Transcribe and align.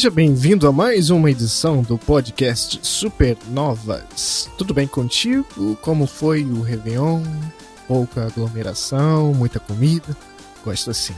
Seja 0.00 0.10
bem-vindo 0.10 0.66
a 0.66 0.72
mais 0.72 1.10
uma 1.10 1.30
edição 1.30 1.82
do 1.82 1.98
podcast 1.98 2.80
Supernovas. 2.82 4.48
Tudo 4.56 4.72
bem 4.72 4.86
contigo? 4.86 5.76
Como 5.82 6.06
foi 6.06 6.42
o 6.42 6.62
Réveillon? 6.62 7.22
Pouca 7.86 8.24
aglomeração, 8.24 9.34
muita 9.34 9.60
comida? 9.60 10.16
Gosto 10.64 10.90
assim. 10.90 11.12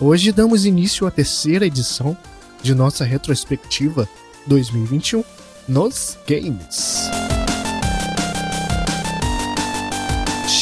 Hoje 0.00 0.32
damos 0.32 0.66
início 0.66 1.06
à 1.06 1.12
terceira 1.12 1.64
edição 1.64 2.16
de 2.60 2.74
nossa 2.74 3.04
retrospectiva 3.04 4.08
2021 4.48 5.22
nos 5.68 6.18
games. 6.26 7.08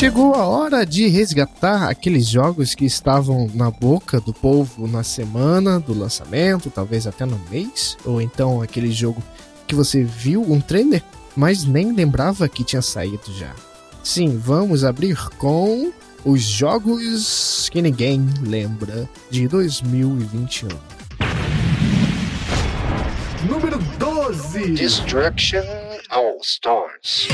Chegou 0.01 0.35
a 0.35 0.47
hora 0.47 0.87
de 0.87 1.09
resgatar 1.09 1.91
aqueles 1.91 2.27
jogos 2.27 2.75
que 2.75 2.87
estavam 2.87 3.51
na 3.53 3.71
boca 3.71 4.19
do 4.19 4.33
povo 4.33 4.89
na 4.89 5.03
semana 5.03 5.79
do 5.79 5.93
lançamento, 5.93 6.71
talvez 6.71 7.07
até 7.07 7.27
no 7.27 7.39
mês, 7.51 7.99
ou 8.03 8.19
então 8.19 8.63
aquele 8.63 8.91
jogo 8.91 9.23
que 9.67 9.75
você 9.75 10.03
viu 10.03 10.41
um 10.41 10.59
trailer, 10.59 11.05
mas 11.37 11.67
nem 11.67 11.93
lembrava 11.93 12.49
que 12.49 12.65
tinha 12.65 12.81
saído 12.81 13.31
já. 13.39 13.55
Sim, 14.03 14.39
vamos 14.39 14.85
abrir 14.85 15.19
com 15.37 15.93
os 16.25 16.41
jogos 16.41 17.69
que 17.69 17.83
ninguém 17.83 18.27
lembra 18.41 19.07
de 19.31 19.47
2021. 19.49 20.69
Número 23.47 23.79
12 23.99 24.71
Destruction 24.71 25.63
All 26.09 26.39
Stars. 26.43 27.29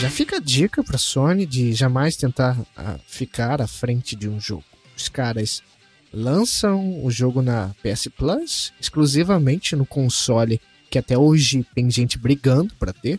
Já 0.00 0.08
fica 0.08 0.36
a 0.36 0.40
dica 0.40 0.84
pra 0.84 0.96
Sony 0.96 1.44
de 1.44 1.72
jamais 1.72 2.16
tentar 2.16 2.56
ah, 2.76 3.00
ficar 3.04 3.60
à 3.60 3.66
frente 3.66 4.14
de 4.14 4.28
um 4.28 4.38
jogo. 4.38 4.62
Os 4.96 5.08
caras 5.08 5.60
lançam 6.12 7.04
o 7.04 7.10
jogo 7.10 7.42
na 7.42 7.74
PS 7.82 8.08
Plus, 8.16 8.72
exclusivamente 8.80 9.74
no 9.74 9.84
console, 9.84 10.60
que 10.88 11.00
até 11.00 11.18
hoje 11.18 11.66
tem 11.74 11.90
gente 11.90 12.16
brigando 12.16 12.72
pra 12.78 12.92
ter. 12.92 13.18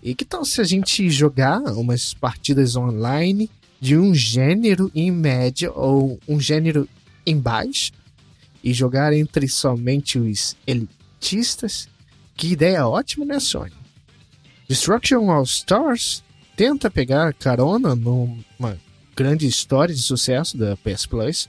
E 0.00 0.14
que 0.14 0.24
tal 0.24 0.44
se 0.44 0.60
a 0.60 0.64
gente 0.64 1.10
jogar 1.10 1.60
umas 1.76 2.14
partidas 2.14 2.76
online 2.76 3.50
de 3.80 3.98
um 3.98 4.14
gênero 4.14 4.92
em 4.94 5.10
média 5.10 5.72
ou 5.72 6.20
um 6.28 6.38
gênero 6.38 6.88
em 7.26 7.36
baixo 7.36 7.90
e 8.62 8.72
jogar 8.72 9.12
entre 9.12 9.48
somente 9.48 10.16
os 10.16 10.56
elitistas? 10.64 11.88
Que 12.36 12.52
ideia 12.52 12.86
ótima, 12.86 13.24
né, 13.24 13.40
Sony? 13.40 13.77
Destruction 14.68 15.30
All 15.30 15.44
Stars 15.44 16.22
tenta 16.54 16.90
pegar 16.90 17.32
carona 17.32 17.94
numa 17.94 18.78
grande 19.16 19.46
história 19.46 19.94
de 19.94 20.02
sucesso 20.02 20.58
da 20.58 20.76
PS 20.76 21.06
Plus, 21.06 21.48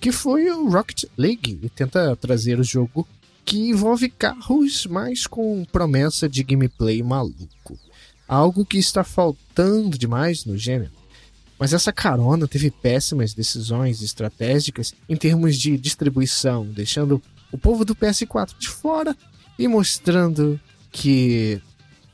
que 0.00 0.10
foi 0.10 0.50
o 0.50 0.70
Rocket 0.70 1.04
League, 1.14 1.60
e 1.62 1.68
tenta 1.68 2.16
trazer 2.16 2.58
o 2.58 2.64
jogo 2.64 3.06
que 3.44 3.68
envolve 3.68 4.08
carros, 4.08 4.86
mas 4.86 5.26
com 5.26 5.62
promessa 5.66 6.26
de 6.26 6.42
gameplay 6.42 7.02
maluco. 7.02 7.78
Algo 8.26 8.64
que 8.64 8.78
está 8.78 9.04
faltando 9.04 9.98
demais 9.98 10.46
no 10.46 10.56
gênero. 10.56 10.92
Mas 11.58 11.74
essa 11.74 11.92
carona 11.92 12.48
teve 12.48 12.70
péssimas 12.70 13.34
decisões 13.34 14.00
estratégicas 14.00 14.94
em 15.06 15.16
termos 15.16 15.58
de 15.58 15.76
distribuição, 15.76 16.64
deixando 16.64 17.22
o 17.52 17.58
povo 17.58 17.84
do 17.84 17.94
PS4 17.94 18.56
de 18.58 18.68
fora 18.68 19.14
e 19.58 19.68
mostrando 19.68 20.58
que 20.90 21.60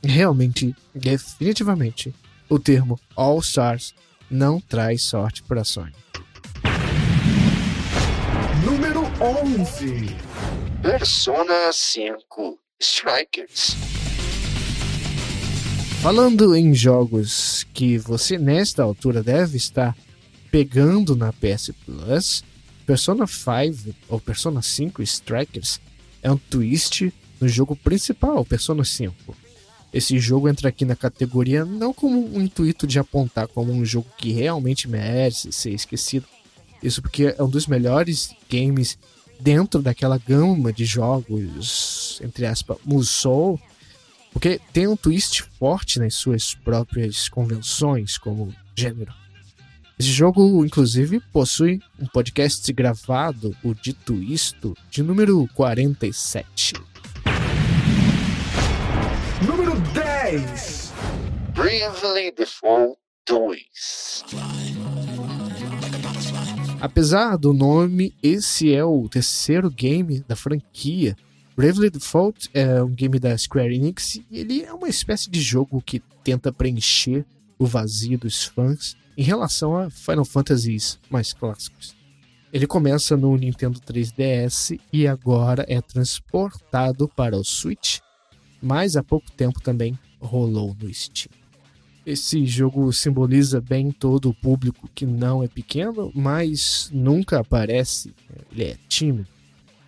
realmente, 0.03 0.75
definitivamente, 0.93 2.13
o 2.49 2.59
termo 2.59 2.99
All 3.15 3.39
Stars 3.39 3.93
não 4.29 4.59
traz 4.59 5.03
sorte 5.03 5.43
para 5.43 5.61
a 5.61 5.63
Sony. 5.63 5.93
Número 8.65 9.01
11 9.21 10.15
Persona 10.81 11.71
5 11.71 12.59
Strikers. 12.79 13.75
Falando 16.01 16.55
em 16.55 16.73
jogos 16.73 17.67
que 17.71 17.99
você 17.99 18.37
nesta 18.39 18.81
altura 18.81 19.21
deve 19.21 19.57
estar 19.57 19.95
pegando 20.49 21.15
na 21.15 21.31
PS 21.31 21.71
Plus, 21.85 22.43
Persona 22.87 23.27
5 23.27 23.95
ou 24.09 24.19
Persona 24.19 24.63
5 24.63 25.03
Strikers 25.03 25.79
é 26.23 26.31
um 26.31 26.37
twist 26.37 27.13
no 27.39 27.47
jogo 27.47 27.75
principal, 27.75 28.43
Persona 28.43 28.83
5. 28.83 29.35
Esse 29.93 30.17
jogo 30.19 30.47
entra 30.47 30.69
aqui 30.69 30.85
na 30.85 30.95
categoria 30.95 31.65
não 31.65 31.93
como 31.93 32.35
um 32.35 32.41
intuito 32.41 32.87
de 32.87 32.97
apontar 32.97 33.47
como 33.47 33.71
um 33.71 33.83
jogo 33.83 34.07
que 34.17 34.31
realmente 34.31 34.87
merece 34.87 35.51
ser 35.51 35.71
esquecido. 35.71 36.25
Isso 36.81 37.01
porque 37.01 37.35
é 37.37 37.43
um 37.43 37.49
dos 37.49 37.67
melhores 37.67 38.33
games 38.49 38.97
dentro 39.39 39.81
daquela 39.81 40.17
gama 40.17 40.71
de 40.71 40.85
jogos, 40.85 42.19
entre 42.23 42.45
aspas, 42.45 42.77
Musou, 42.85 43.59
porque 44.31 44.61
tem 44.71 44.87
um 44.87 44.95
twist 44.95 45.43
forte 45.59 45.99
nas 45.99 46.15
suas 46.15 46.53
próprias 46.53 47.27
convenções 47.27 48.17
como 48.17 48.53
gênero. 48.75 49.13
Esse 49.99 50.09
jogo, 50.09 50.65
inclusive, 50.65 51.19
possui 51.31 51.79
um 51.99 52.07
podcast 52.07 52.71
gravado, 52.73 53.55
o 53.63 53.73
Dito 53.73 54.15
Isto, 54.15 54.75
de 54.89 55.03
número 55.03 55.47
47. 55.53 56.90
10 60.31 60.93
Bravely 61.53 62.31
Default 62.31 62.97
2. 63.27 64.23
Apesar 66.79 67.35
do 67.35 67.51
nome, 67.51 68.15
esse 68.23 68.73
é 68.73 68.81
o 68.81 69.09
terceiro 69.09 69.69
game 69.69 70.21
da 70.21 70.37
franquia. 70.37 71.17
Bravely 71.53 71.89
Default 71.89 72.49
é 72.53 72.81
um 72.81 72.91
game 72.91 73.19
da 73.19 73.37
Square 73.37 73.75
Enix 73.75 74.21
e 74.31 74.39
ele 74.39 74.63
é 74.63 74.73
uma 74.73 74.87
espécie 74.87 75.29
de 75.29 75.41
jogo 75.41 75.81
que 75.81 76.01
tenta 76.23 76.53
preencher 76.53 77.25
o 77.59 77.65
vazio 77.65 78.17
dos 78.17 78.45
fãs 78.45 78.95
em 79.17 79.23
relação 79.23 79.75
a 79.75 79.89
Final 79.89 80.23
Fantasies 80.23 80.97
mais 81.09 81.33
clássicos. 81.33 81.93
Ele 82.53 82.65
começa 82.65 83.17
no 83.17 83.35
Nintendo 83.35 83.81
3DS 83.81 84.79
e 84.93 85.05
agora 85.05 85.65
é 85.67 85.81
transportado 85.81 87.09
para 87.09 87.35
o 87.35 87.43
Switch, 87.43 87.99
mas 88.61 88.95
há 88.95 89.03
pouco 89.03 89.29
tempo 89.29 89.59
também 89.59 89.99
rolou 90.21 90.75
no 90.79 90.93
Steam. 90.93 91.29
Esse 92.05 92.45
jogo 92.45 92.91
simboliza 92.91 93.61
bem 93.61 93.91
todo 93.91 94.29
o 94.29 94.33
público 94.33 94.89
que 94.93 95.05
não 95.05 95.43
é 95.43 95.47
pequeno, 95.47 96.11
mas 96.15 96.89
nunca 96.91 97.39
aparece, 97.39 98.13
ele 98.51 98.63
é 98.63 98.77
tímido. 98.87 99.27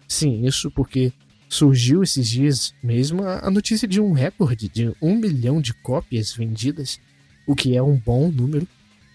Sim, 0.07 0.45
isso 0.45 0.69
porque 0.69 1.11
surgiu 1.49 2.03
esses 2.03 2.27
dias 2.27 2.73
mesmo 2.83 3.23
a 3.23 3.49
notícia 3.49 3.87
de 3.87 4.01
um 4.01 4.11
recorde 4.11 4.67
de 4.67 4.91
um 5.01 5.15
milhão 5.15 5.61
de 5.61 5.73
cópias 5.73 6.33
vendidas, 6.33 6.99
o 7.47 7.55
que 7.55 7.75
é 7.75 7.81
um 7.81 7.97
bom 7.97 8.31
número, 8.31 8.67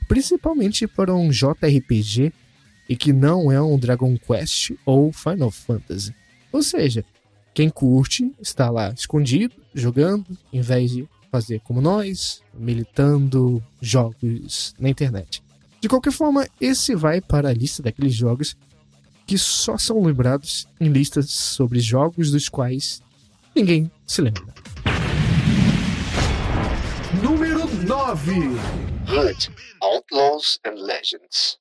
principalmente 0.08 0.86
para 0.86 1.14
um 1.14 1.30
JRPG 1.30 2.32
e 2.88 2.96
que 2.96 3.12
não 3.12 3.52
é 3.52 3.60
um 3.60 3.78
Dragon 3.78 4.16
Quest 4.16 4.72
ou 4.84 5.12
Final 5.12 5.50
Fantasy. 5.50 6.14
Ou 6.50 6.62
seja, 6.62 7.04
quem 7.58 7.68
curte 7.68 8.32
está 8.40 8.70
lá 8.70 8.90
escondido, 8.90 9.52
jogando, 9.74 10.24
em 10.52 10.60
vez 10.60 10.92
de 10.92 11.08
fazer 11.28 11.58
como 11.64 11.80
nós, 11.80 12.40
militando 12.54 13.60
jogos 13.82 14.76
na 14.78 14.88
internet. 14.88 15.42
De 15.80 15.88
qualquer 15.88 16.12
forma, 16.12 16.46
esse 16.60 16.94
vai 16.94 17.20
para 17.20 17.48
a 17.48 17.52
lista 17.52 17.82
daqueles 17.82 18.14
jogos 18.14 18.56
que 19.26 19.36
só 19.36 19.76
são 19.76 20.00
lembrados 20.04 20.68
em 20.80 20.88
listas 20.88 21.32
sobre 21.32 21.80
jogos 21.80 22.30
dos 22.30 22.48
quais 22.48 23.02
ninguém 23.56 23.90
se 24.06 24.22
lembra. 24.22 24.54
Número 27.20 27.66
9 27.88 28.34
Hood 29.08 29.50
Outlaws 29.82 30.60
and 30.64 30.76
Legends. 30.76 31.58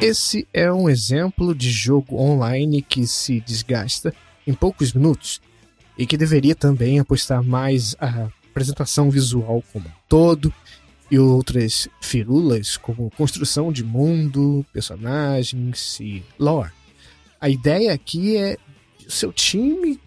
Esse 0.00 0.48
é 0.54 0.72
um 0.72 0.88
exemplo 0.88 1.54
de 1.54 1.70
jogo 1.70 2.18
online 2.18 2.80
que 2.80 3.06
se 3.06 3.38
desgasta 3.38 4.14
em 4.46 4.54
poucos 4.54 4.94
minutos 4.94 5.42
e 5.96 6.06
que 6.06 6.16
deveria 6.16 6.54
também 6.54 6.98
apostar 6.98 7.44
mais 7.44 7.94
a 8.00 8.30
apresentação 8.50 9.10
visual 9.10 9.62
como 9.70 9.86
um 9.86 9.92
todo 10.08 10.52
e 11.10 11.18
outras 11.18 11.86
firulas 12.00 12.78
como 12.78 13.10
construção 13.10 13.70
de 13.70 13.84
mundo, 13.84 14.64
personagens 14.72 16.00
e 16.00 16.24
lore. 16.38 16.72
A 17.38 17.50
ideia 17.50 17.92
aqui 17.92 18.38
é 18.38 18.56
o 19.06 19.10
seu 19.10 19.30
time 19.30 20.00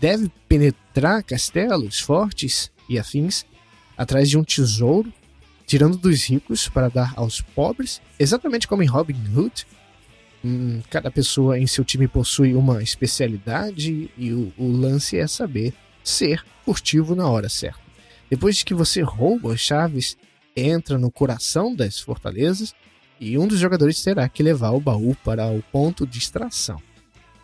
deve 0.00 0.30
penetrar 0.48 1.22
castelos 1.22 2.00
fortes 2.00 2.72
e 2.88 2.98
afins 2.98 3.44
atrás 3.98 4.30
de 4.30 4.38
um 4.38 4.44
tesouro, 4.44 5.12
tirando 5.66 5.98
dos 5.98 6.24
ricos 6.24 6.68
para 6.68 6.88
dar 6.88 7.12
aos 7.16 7.40
pobres, 7.40 8.00
exatamente 8.18 8.68
como 8.68 8.82
em 8.82 8.86
Robin 8.86 9.16
Hood. 9.34 9.66
Hum, 10.44 10.80
cada 10.88 11.10
pessoa 11.10 11.58
em 11.58 11.66
seu 11.66 11.84
time 11.84 12.06
possui 12.06 12.54
uma 12.54 12.82
especialidade 12.82 14.10
e 14.16 14.32
o, 14.32 14.52
o 14.56 14.70
lance 14.70 15.18
é 15.18 15.26
saber 15.26 15.74
ser 16.04 16.44
furtivo 16.64 17.16
na 17.16 17.28
hora 17.28 17.48
certa. 17.48 17.80
Depois 18.30 18.62
que 18.62 18.74
você 18.74 19.02
rouba 19.02 19.52
as 19.52 19.60
chaves, 19.60 20.16
entra 20.56 20.98
no 20.98 21.10
coração 21.10 21.74
das 21.74 21.98
fortalezas, 21.98 22.74
e 23.20 23.38
um 23.38 23.46
dos 23.46 23.58
jogadores 23.58 24.02
terá 24.02 24.28
que 24.28 24.42
levar 24.42 24.70
o 24.70 24.80
baú 24.80 25.16
para 25.24 25.46
o 25.48 25.62
ponto 25.72 26.06
de 26.06 26.18
extração. 26.18 26.80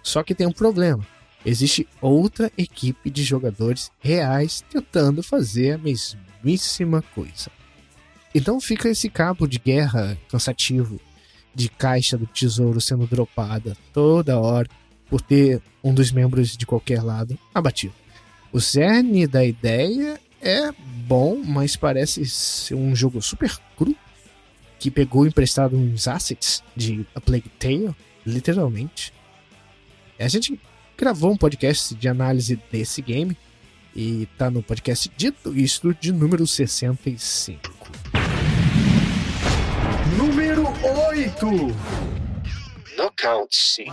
Só 0.02 0.22
que 0.22 0.34
tem 0.34 0.46
um 0.46 0.52
problema. 0.52 1.06
Existe 1.44 1.88
outra 2.00 2.52
equipe 2.56 3.10
de 3.10 3.24
jogadores 3.24 3.90
reais 4.00 4.62
tentando 4.70 5.22
fazer 5.22 5.72
a 5.72 5.78
mesmíssima 5.78 7.02
coisa. 7.14 7.50
Então 8.34 8.60
fica 8.60 8.88
esse 8.88 9.08
cabo 9.10 9.46
de 9.46 9.58
guerra 9.58 10.16
cansativo 10.28 11.00
de 11.54 11.68
caixa 11.68 12.16
do 12.16 12.26
tesouro 12.26 12.80
sendo 12.80 13.06
dropada 13.06 13.76
toda 13.92 14.38
hora 14.38 14.68
por 15.08 15.20
ter 15.20 15.60
um 15.84 15.92
dos 15.92 16.10
membros 16.10 16.56
de 16.56 16.64
qualquer 16.64 17.02
lado 17.02 17.38
abatido. 17.54 17.94
O 18.50 18.60
cerne 18.60 19.26
da 19.26 19.44
ideia 19.44 20.18
é 20.40 20.72
bom, 21.06 21.42
mas 21.44 21.76
parece 21.76 22.24
ser 22.26 22.74
um 22.74 22.96
jogo 22.96 23.20
super 23.20 23.54
cru 23.76 23.94
que 24.78 24.90
pegou 24.90 25.26
emprestado 25.26 25.76
uns 25.76 26.08
assets 26.08 26.62
de 26.74 27.06
A 27.14 27.20
Plague 27.20 27.50
Tale, 27.58 27.94
literalmente. 28.26 29.12
A 30.18 30.28
gente 30.28 30.58
gravou 30.96 31.32
um 31.32 31.36
podcast 31.36 31.94
de 31.94 32.08
análise 32.08 32.58
desse 32.70 33.00
game 33.02 33.36
e 33.94 34.26
tá 34.38 34.50
no 34.50 34.62
podcast 34.62 35.10
Dito 35.16 35.56
Isto 35.56 35.94
de 35.94 36.12
número 36.12 36.46
65. 36.46 38.11
8. 41.44 41.74
Knockout. 42.96 43.84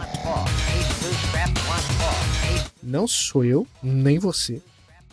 Não 2.83 3.07
sou 3.07 3.43
eu, 3.43 3.67
nem 3.81 4.19
você, 4.19 4.61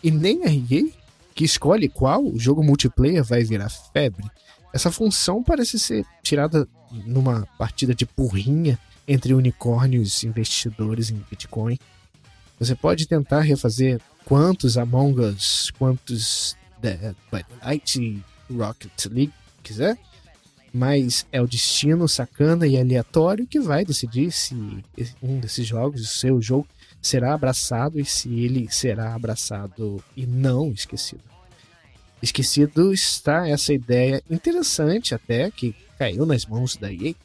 e 0.03 0.11
nem 0.11 0.43
a 0.45 0.51
EA 0.51 0.87
que 1.33 1.43
escolhe 1.43 1.89
qual 1.89 2.31
jogo 2.35 2.63
multiplayer 2.63 3.23
vai 3.23 3.43
virar 3.43 3.69
febre. 3.69 4.29
Essa 4.71 4.91
função 4.91 5.41
parece 5.41 5.79
ser 5.79 6.05
tirada 6.21 6.67
numa 7.07 7.47
partida 7.57 7.95
de 7.95 8.05
porrinha 8.05 8.77
entre 9.07 9.33
unicórnios 9.33 10.23
investidores 10.23 11.09
em 11.09 11.25
Bitcoin. 11.27 11.79
Você 12.59 12.75
pode 12.75 13.07
tentar 13.07 13.41
refazer 13.41 13.99
quantos 14.25 14.77
Among 14.77 15.21
Us, 15.21 15.71
quantos 15.79 16.55
Dead 16.79 17.15
by 17.31 17.43
Light 17.63 18.23
Rocket 18.47 19.05
League 19.07 19.33
quiser, 19.63 19.97
mas 20.77 21.25
é 21.31 21.41
o 21.41 21.47
destino 21.47 22.07
sacana 22.07 22.67
e 22.67 22.77
aleatório 22.77 23.47
que 23.47 23.59
vai 23.59 23.83
decidir 23.83 24.31
se 24.31 24.55
um 25.23 25.39
desses 25.39 25.65
jogos, 25.65 26.01
o 26.01 26.05
seu 26.05 26.39
jogo, 26.39 26.67
será 27.01 27.33
abraçado 27.33 27.99
e 27.99 28.05
se 28.05 28.31
ele 28.31 28.67
será 28.69 29.15
abraçado 29.15 30.03
e 30.15 30.27
não 30.27 30.71
esquecido. 30.71 31.23
Esquecido 32.21 32.93
está 32.93 33.47
essa 33.47 33.73
ideia 33.73 34.21
interessante 34.29 35.15
até 35.15 35.49
que 35.49 35.75
caiu 35.97 36.27
nas 36.27 36.45
mãos 36.45 36.77
da 36.77 36.93
EA, 36.93 37.15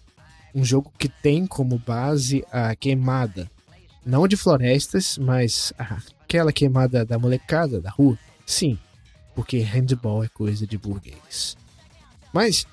um 0.54 0.64
jogo 0.64 0.90
que 0.98 1.08
tem 1.08 1.46
como 1.46 1.78
base 1.78 2.42
a 2.50 2.74
queimada, 2.74 3.50
não 4.04 4.26
de 4.26 4.36
florestas, 4.36 5.18
mas 5.18 5.74
aquela 5.76 6.54
queimada 6.54 7.04
da 7.04 7.18
molecada 7.18 7.82
da 7.82 7.90
rua. 7.90 8.18
Sim, 8.46 8.78
porque 9.34 9.58
handball 9.58 10.24
é 10.24 10.28
coisa 10.28 10.66
de 10.66 10.78
burguês. 10.78 11.54
Mas 12.32 12.66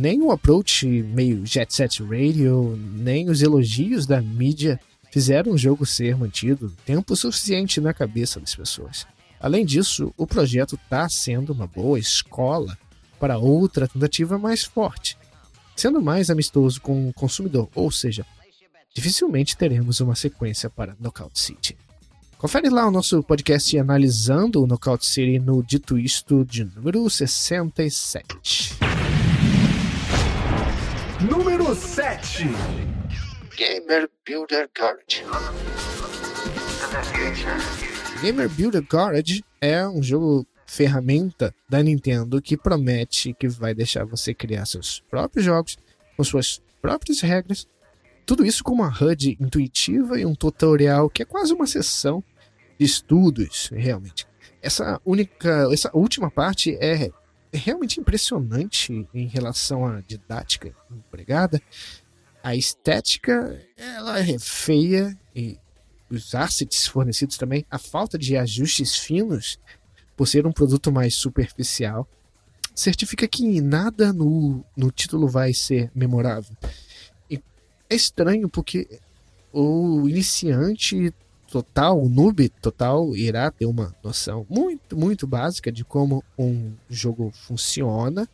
nem 0.00 0.22
o 0.22 0.32
approach 0.32 0.86
meio 0.86 1.44
Jet 1.44 1.74
Set 1.74 2.02
Radio, 2.02 2.74
nem 2.94 3.28
os 3.28 3.42
elogios 3.42 4.06
da 4.06 4.18
mídia 4.22 4.80
fizeram 5.12 5.52
o 5.52 5.58
jogo 5.58 5.84
ser 5.84 6.16
mantido 6.16 6.72
tempo 6.86 7.14
suficiente 7.14 7.82
na 7.82 7.92
cabeça 7.92 8.40
das 8.40 8.54
pessoas. 8.54 9.06
Além 9.38 9.64
disso, 9.64 10.14
o 10.16 10.26
projeto 10.26 10.76
está 10.76 11.06
sendo 11.10 11.52
uma 11.52 11.66
boa 11.66 11.98
escola 11.98 12.78
para 13.18 13.36
outra 13.36 13.86
tentativa 13.86 14.38
mais 14.38 14.64
forte, 14.64 15.18
sendo 15.76 16.00
mais 16.00 16.30
amistoso 16.30 16.80
com 16.80 17.10
o 17.10 17.12
consumidor, 17.12 17.68
ou 17.74 17.90
seja, 17.90 18.24
dificilmente 18.94 19.54
teremos 19.54 20.00
uma 20.00 20.14
sequência 20.14 20.70
para 20.70 20.96
Knockout 20.98 21.38
City. 21.38 21.76
Confere 22.38 22.70
lá 22.70 22.88
o 22.88 22.90
nosso 22.90 23.22
podcast 23.22 23.78
analisando 23.78 24.62
o 24.62 24.66
Knockout 24.66 25.04
City 25.04 25.38
no 25.38 25.62
Dito 25.62 25.98
Isto 25.98 26.42
de 26.42 26.64
número 26.64 27.08
67. 27.10 28.79
Número 31.28 31.74
7. 31.74 32.44
Gamer 33.54 34.08
Builder 34.26 34.70
Garage. 34.74 35.22
Gamer 38.22 38.48
Builder 38.48 38.82
Garage 38.82 39.44
é 39.60 39.86
um 39.86 40.02
jogo 40.02 40.46
ferramenta 40.66 41.54
da 41.68 41.82
Nintendo 41.82 42.40
que 42.40 42.56
promete 42.56 43.34
que 43.34 43.48
vai 43.48 43.74
deixar 43.74 44.06
você 44.06 44.32
criar 44.32 44.64
seus 44.64 45.00
próprios 45.10 45.44
jogos 45.44 45.76
com 46.16 46.24
suas 46.24 46.62
próprias 46.80 47.20
regras. 47.20 47.68
Tudo 48.24 48.46
isso 48.46 48.64
com 48.64 48.72
uma 48.72 48.88
HUD 48.88 49.36
intuitiva 49.38 50.18
e 50.18 50.24
um 50.24 50.34
tutorial 50.34 51.10
que 51.10 51.22
é 51.22 51.26
quase 51.26 51.52
uma 51.52 51.66
sessão 51.66 52.24
de 52.78 52.86
estudos, 52.86 53.68
realmente. 53.74 54.26
Essa 54.62 54.98
única, 55.04 55.68
essa 55.70 55.90
última 55.92 56.30
parte 56.30 56.78
é 56.80 57.10
realmente 57.52 58.00
impressionante 58.00 59.06
em 59.12 59.26
relação 59.26 59.86
à 59.86 60.00
didática 60.00 60.74
empregada. 60.90 61.60
A 62.42 62.56
estética 62.56 63.60
ela 63.76 64.18
é 64.18 64.38
feia 64.38 65.18
e 65.34 65.58
os 66.10 66.34
assets 66.34 66.86
fornecidos 66.86 67.36
também, 67.36 67.64
a 67.70 67.78
falta 67.78 68.18
de 68.18 68.36
ajustes 68.36 68.96
finos 68.96 69.58
por 70.16 70.26
ser 70.26 70.46
um 70.46 70.52
produto 70.52 70.90
mais 70.90 71.14
superficial, 71.14 72.06
certifica 72.74 73.28
que 73.28 73.60
nada 73.60 74.12
no, 74.12 74.64
no 74.76 74.90
título 74.90 75.28
vai 75.28 75.54
ser 75.54 75.90
memorável. 75.94 76.56
E 77.30 77.40
é 77.88 77.94
estranho 77.94 78.48
porque 78.48 79.00
o 79.52 80.08
iniciante 80.08 81.12
total, 81.50 82.08
noob 82.08 82.48
total, 82.48 83.14
irá 83.16 83.50
ter 83.50 83.66
uma 83.66 83.94
noção 84.02 84.46
muito, 84.48 84.96
muito 84.96 85.26
básica 85.26 85.70
de 85.72 85.84
como 85.84 86.22
um 86.38 86.72
jogo 86.88 87.32
funciona, 87.34 88.28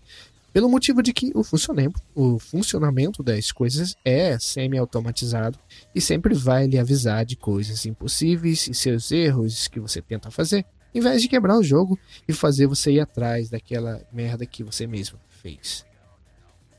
pelo 0.53 0.69
motivo 0.69 1.03
de 1.03 1.13
que 1.13 1.33
o 1.35 1.43
funcionamento, 1.43 2.01
o 2.15 2.39
funcionamento 2.39 3.23
das 3.23 3.51
coisas 3.53 3.97
é 4.05 4.39
semi-automatizado 4.39 5.59
e 5.95 6.01
sempre 6.01 6.35
vai 6.35 6.67
lhe 6.67 6.79
avisar 6.79 7.25
de 7.25 7.37
coisas 7.37 7.85
impossíveis 7.85 8.69
e 8.69 8.75
seus 8.75 9.11
erros 9.11 9.69
que 9.69 9.81
você 9.81 10.01
tenta 10.01 10.31
fazer, 10.31 10.65
em 10.95 11.01
vez 11.01 11.21
de 11.21 11.29
quebrar 11.29 11.59
o 11.59 11.63
jogo 11.63 11.99
e 12.27 12.33
fazer 12.33 12.67
você 12.67 12.93
ir 12.93 13.01
atrás 13.01 13.51
daquela 13.51 14.03
merda 14.13 14.47
que 14.47 14.63
você 14.63 14.87
mesmo 14.87 15.19
fez. 15.29 15.85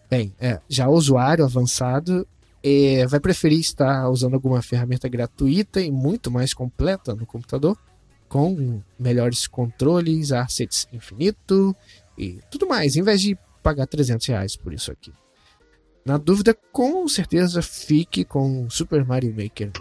Bem, 0.09 0.33
é, 0.39 0.59
já 0.69 0.87
o 0.87 0.93
usuário 0.93 1.43
avançado 1.43 2.27
é, 2.67 3.07
vai 3.07 3.19
preferir 3.19 3.59
estar 3.59 4.09
usando 4.09 4.33
alguma 4.33 4.61
ferramenta 4.61 5.07
gratuita 5.07 5.79
e 5.79 5.89
muito 5.89 6.29
mais 6.29 6.53
completa 6.53 7.15
no 7.15 7.25
computador, 7.25 7.77
com 8.27 8.81
melhores 8.99 9.47
controles, 9.47 10.33
assets 10.33 10.85
infinito 10.91 11.73
e 12.17 12.41
tudo 12.51 12.67
mais, 12.67 12.97
em 12.97 13.03
vez 13.03 13.21
de 13.21 13.37
pagar 13.63 13.87
300 13.87 14.27
reais 14.27 14.55
por 14.57 14.73
isso 14.73 14.91
aqui. 14.91 15.13
Na 16.05 16.17
dúvida, 16.17 16.53
com 16.71 17.07
certeza 17.07 17.61
fique 17.61 18.25
com 18.25 18.69
Super 18.69 19.05
Mario 19.05 19.33
Maker 19.33 19.71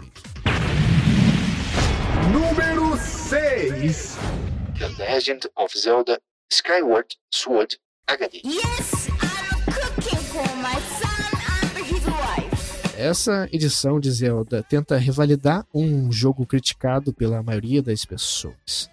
Número 2.31 2.97
6. 2.97 4.17
The 4.79 4.87
Legend 5.03 5.49
of 5.57 5.77
Zelda 5.77 6.21
Skyward 6.49 7.15
Sword 7.33 7.77
HD. 8.07 8.41
Yes, 8.45 9.09
I'm 9.09 9.73
cooking 9.73 10.19
for 10.19 10.55
my 10.57 10.79
Essa 12.97 13.47
edição 13.51 13.99
de 13.99 14.09
Zelda 14.09 14.63
tenta 14.63 14.97
revalidar 14.97 15.63
um 15.71 16.11
jogo 16.11 16.47
criticado 16.47 17.13
pela 17.13 17.43
maioria 17.43 17.79
das 17.79 18.03
pessoas. 18.03 18.89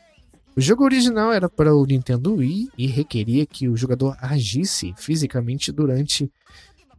O 0.54 0.60
jogo 0.60 0.84
original 0.84 1.32
era 1.32 1.48
para 1.48 1.74
o 1.74 1.86
Nintendo 1.86 2.34
Wii 2.34 2.68
e 2.76 2.86
requeria 2.86 3.46
que 3.46 3.66
o 3.66 3.74
jogador 3.74 4.14
agisse 4.20 4.92
fisicamente 4.98 5.72
durante 5.72 6.30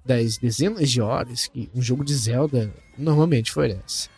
das 0.03 0.37
dezenas 0.37 0.89
de 0.89 0.99
horas 0.99 1.45
que 1.45 1.69
um 1.75 1.81
jogo 1.81 2.03
de 2.03 2.15
Zelda 2.15 2.73
normalmente 2.97 3.51
oferece. 3.51 4.09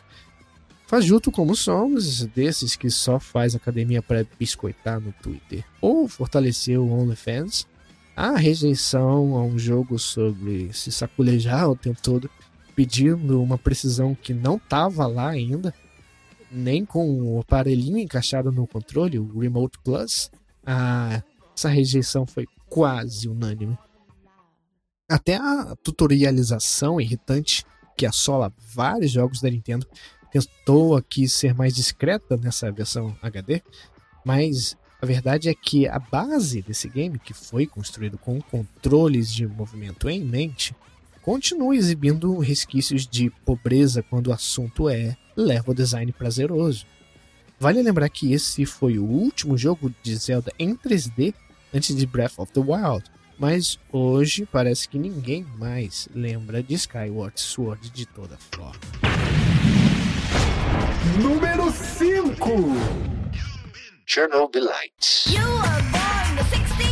Fajuto 0.87 1.29
como 1.29 1.57
somos, 1.57 2.25
desses 2.27 2.77
que 2.77 2.89
só 2.89 3.19
faz 3.19 3.53
academia 3.53 4.01
para 4.01 4.25
biscoitar 4.39 5.01
no 5.01 5.11
Twitter 5.21 5.65
ou 5.81 6.07
fortalecer 6.07 6.79
o 6.79 6.89
OnlyFans, 6.89 7.67
a 8.15 8.37
rejeição 8.37 9.35
a 9.35 9.43
um 9.43 9.59
jogo 9.59 9.99
sobre 9.99 10.71
se 10.71 10.89
saculejar 10.89 11.69
o 11.69 11.75
tempo 11.75 12.01
todo, 12.01 12.29
pedindo 12.77 13.41
uma 13.41 13.57
precisão 13.57 14.13
que 14.13 14.35
não 14.35 14.57
estava 14.57 15.07
lá 15.07 15.29
ainda, 15.29 15.73
nem 16.51 16.85
com 16.85 17.09
o 17.23 17.39
aparelhinho 17.39 17.97
encaixado 17.97 18.51
no 18.51 18.67
controle, 18.67 19.17
o 19.17 19.39
Remote 19.39 19.79
Plus, 19.83 20.29
a, 20.63 21.23
essa 21.55 21.69
rejeição 21.69 22.27
foi 22.27 22.45
quase 22.69 23.27
unânime. 23.27 23.75
Até 25.09 25.37
a 25.37 25.75
tutorialização 25.81 27.01
irritante 27.01 27.65
que 27.97 28.05
assola 28.05 28.53
vários 28.75 29.09
jogos 29.09 29.41
da 29.41 29.49
Nintendo 29.49 29.87
tentou 30.31 30.95
aqui 30.95 31.27
ser 31.27 31.55
mais 31.55 31.73
discreta 31.73 32.37
nessa 32.37 32.71
versão 32.71 33.17
HD, 33.23 33.63
mas 34.23 34.77
a 35.01 35.05
verdade 35.07 35.49
é 35.49 35.55
que 35.55 35.87
a 35.87 35.97
base 35.97 36.61
desse 36.61 36.87
game, 36.87 37.17
que 37.17 37.33
foi 37.33 37.65
construído 37.65 38.19
com 38.19 38.39
controles 38.39 39.33
de 39.33 39.47
movimento 39.47 40.07
em 40.07 40.23
mente, 40.23 40.75
continua 41.27 41.75
exibindo 41.75 42.39
resquícios 42.39 43.05
de 43.05 43.29
pobreza 43.43 44.01
quando 44.01 44.27
o 44.27 44.33
assunto 44.33 44.87
é 44.87 45.17
level 45.35 45.73
design 45.73 46.09
prazeroso. 46.13 46.85
Vale 47.59 47.83
lembrar 47.83 48.07
que 48.07 48.31
esse 48.31 48.65
foi 48.65 48.97
o 48.97 49.03
último 49.03 49.57
jogo 49.57 49.93
de 50.01 50.15
Zelda 50.15 50.53
em 50.57 50.73
3D 50.73 51.33
antes 51.73 51.93
de 51.93 52.05
Breath 52.05 52.35
of 52.37 52.49
the 52.53 52.61
Wild, 52.61 53.03
mas 53.37 53.77
hoje 53.91 54.47
parece 54.49 54.87
que 54.87 54.97
ninguém 54.97 55.45
mais 55.57 56.07
lembra 56.15 56.63
de 56.63 56.75
Skyward 56.75 57.37
Sword 57.37 57.89
de 57.89 58.05
toda 58.05 58.37
forma. 58.55 58.79
Número 61.21 61.69
5. 61.69 62.49
Chernobylite. 64.05 65.29
You 65.29 65.41
were 65.41 65.83
born 65.91 66.37
the 66.37 66.43
60s. 66.55 66.86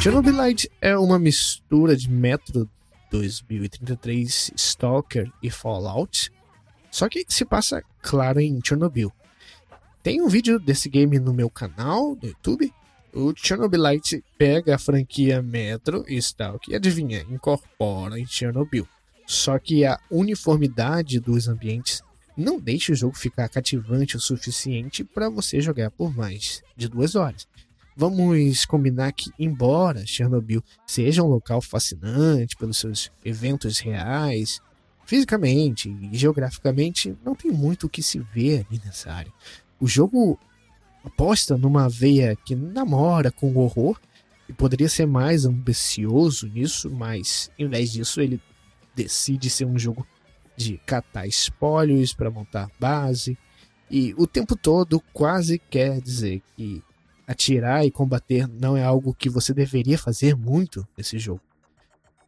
Chernobylite 0.00 0.70
é 0.80 0.96
uma 0.96 1.18
mistura 1.18 1.96
de 1.96 2.08
Metro 2.08 2.70
2033, 3.10 4.52
Stalker 4.54 5.28
e 5.42 5.50
Fallout, 5.50 6.30
só 6.88 7.08
que 7.08 7.24
se 7.28 7.44
passa, 7.44 7.82
claro, 8.00 8.38
em 8.38 8.60
Chernobyl. 8.64 9.12
Tem 10.00 10.22
um 10.22 10.28
vídeo 10.28 10.60
desse 10.60 10.88
game 10.88 11.18
no 11.18 11.34
meu 11.34 11.50
canal 11.50 12.16
no 12.22 12.28
YouTube. 12.28 12.72
O 13.12 13.34
Chernobylite 13.36 14.24
pega 14.38 14.76
a 14.76 14.78
franquia 14.78 15.42
Metro 15.42 16.04
e 16.06 16.16
Stalker 16.16 16.72
e 16.72 16.76
adivinha, 16.76 17.26
incorpora 17.28 18.20
em 18.20 18.26
Chernobyl. 18.26 18.86
Só 19.26 19.58
que 19.58 19.84
a 19.84 19.98
uniformidade 20.08 21.18
dos 21.18 21.48
ambientes 21.48 22.02
não 22.36 22.60
deixa 22.60 22.92
o 22.92 22.94
jogo 22.94 23.18
ficar 23.18 23.48
cativante 23.48 24.16
o 24.16 24.20
suficiente 24.20 25.02
para 25.02 25.28
você 25.28 25.60
jogar 25.60 25.90
por 25.90 26.16
mais 26.16 26.62
de 26.76 26.88
duas 26.88 27.16
horas. 27.16 27.48
Vamos 28.00 28.64
combinar 28.64 29.10
que, 29.10 29.32
embora 29.36 30.06
Chernobyl 30.06 30.62
seja 30.86 31.20
um 31.20 31.26
local 31.26 31.60
fascinante 31.60 32.56
pelos 32.56 32.78
seus 32.78 33.10
eventos 33.24 33.80
reais, 33.80 34.60
fisicamente 35.04 35.90
e 35.90 36.16
geograficamente 36.16 37.18
não 37.24 37.34
tem 37.34 37.50
muito 37.50 37.86
o 37.86 37.88
que 37.88 38.00
se 38.00 38.20
ver 38.20 38.64
ali 38.70 38.80
nessa 38.84 39.10
área. 39.10 39.32
O 39.80 39.88
jogo 39.88 40.38
aposta 41.02 41.58
numa 41.58 41.88
veia 41.88 42.36
que 42.36 42.54
namora 42.54 43.32
com 43.32 43.50
o 43.50 43.58
horror 43.58 43.98
e 44.48 44.52
poderia 44.52 44.88
ser 44.88 45.06
mais 45.06 45.44
ambicioso 45.44 46.46
nisso, 46.46 46.88
mas 46.88 47.50
em 47.58 47.66
vez 47.66 47.90
disso 47.90 48.20
ele 48.20 48.40
decide 48.94 49.50
ser 49.50 49.64
um 49.64 49.76
jogo 49.76 50.06
de 50.56 50.78
catar 50.86 51.26
espólios 51.26 52.14
para 52.14 52.30
montar 52.30 52.70
base 52.78 53.36
e 53.90 54.14
o 54.16 54.24
tempo 54.24 54.54
todo 54.54 55.02
quase 55.12 55.58
quer 55.58 56.00
dizer 56.00 56.40
que 56.56 56.80
atirar 57.28 57.84
e 57.84 57.90
combater 57.90 58.48
não 58.48 58.74
é 58.74 58.82
algo 58.82 59.14
que 59.14 59.28
você 59.28 59.52
deveria 59.52 59.98
fazer 59.98 60.34
muito 60.34 60.88
nesse 60.96 61.18
jogo. 61.18 61.42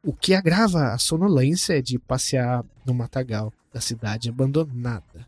O 0.05 0.13
que 0.13 0.35
agrava 0.35 0.93
a 0.93 0.99
sonolência 0.99 1.83
de 1.83 1.99
passear 1.99 2.63
no 2.85 2.93
matagal 2.93 3.51
da 3.73 3.81
cidade 3.81 4.29
abandonada. 4.29 5.27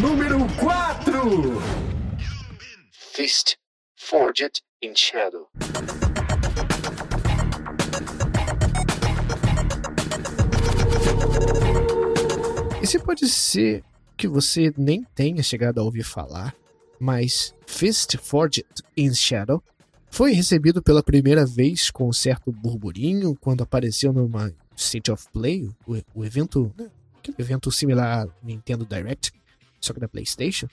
Número 0.00 0.38
4. 0.58 1.12
Fist 2.90 3.56
Forged 3.94 4.62
in 4.82 4.94
Shadow. 4.94 5.48
Esse 12.82 12.98
pode 12.98 13.28
ser 13.28 13.82
que 14.16 14.28
você 14.28 14.72
nem 14.76 15.02
tenha 15.14 15.42
chegado 15.42 15.80
a 15.80 15.82
ouvir 15.82 16.04
falar, 16.04 16.54
mas 16.98 17.54
Fist 17.66 18.16
Forged 18.18 18.64
in 18.96 19.14
Shadow 19.14 19.62
foi 20.08 20.32
recebido 20.32 20.82
pela 20.82 21.02
primeira 21.02 21.44
vez 21.44 21.90
com 21.90 22.08
um 22.08 22.12
certo 22.12 22.50
burburinho 22.50 23.36
quando 23.36 23.62
apareceu 23.62 24.12
numa 24.12 24.52
State 24.76 25.10
of 25.10 25.26
Play, 25.32 25.68
o, 25.86 25.96
o 26.14 26.24
evento, 26.24 26.72
né, 26.76 26.90
evento 27.38 27.70
similar 27.70 28.22
ao 28.22 28.32
Nintendo 28.42 28.86
Direct, 28.86 29.32
só 29.80 29.92
que 29.92 30.00
da 30.00 30.08
PlayStation. 30.08 30.68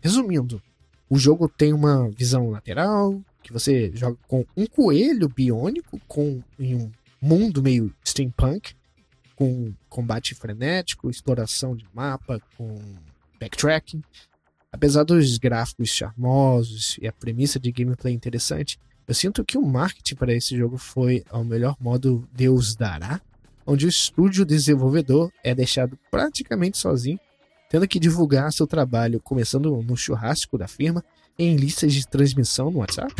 Resumindo, 0.00 0.62
o 1.10 1.18
jogo 1.18 1.48
tem 1.48 1.72
uma 1.72 2.08
visão 2.10 2.50
lateral, 2.50 3.20
que 3.42 3.52
você 3.52 3.90
joga 3.94 4.18
com 4.28 4.44
um 4.56 4.66
coelho 4.66 5.28
biônico 5.28 6.00
com, 6.06 6.42
em 6.58 6.74
um 6.74 6.90
mundo 7.20 7.62
meio 7.62 7.94
steampunk, 8.04 8.74
com 9.34 9.72
combate 9.88 10.34
frenético, 10.34 11.08
exploração 11.08 11.74
de 11.76 11.86
mapa, 11.94 12.40
com 12.56 12.76
backtracking. 13.40 14.02
Apesar 14.70 15.02
dos 15.02 15.38
gráficos 15.38 15.88
charmosos 15.88 16.98
e 17.00 17.08
a 17.08 17.12
premissa 17.12 17.58
de 17.58 17.72
gameplay 17.72 18.12
interessante, 18.12 18.78
eu 19.06 19.14
sinto 19.14 19.42
que 19.42 19.56
o 19.56 19.62
marketing 19.62 20.14
para 20.14 20.34
esse 20.34 20.56
jogo 20.56 20.76
foi 20.76 21.24
ao 21.30 21.42
melhor 21.42 21.74
modo 21.80 22.28
Deus 22.32 22.76
dará, 22.76 23.20
onde 23.66 23.86
o 23.86 23.88
estúdio 23.88 24.44
desenvolvedor 24.44 25.32
é 25.42 25.54
deixado 25.54 25.98
praticamente 26.10 26.76
sozinho, 26.76 27.18
tendo 27.70 27.88
que 27.88 27.98
divulgar 27.98 28.52
seu 28.52 28.66
trabalho 28.66 29.20
começando 29.20 29.82
no 29.82 29.96
churrasco 29.96 30.58
da 30.58 30.68
firma 30.68 31.02
em 31.38 31.56
listas 31.56 31.94
de 31.94 32.06
transmissão 32.06 32.70
no 32.70 32.80
WhatsApp. 32.80 33.14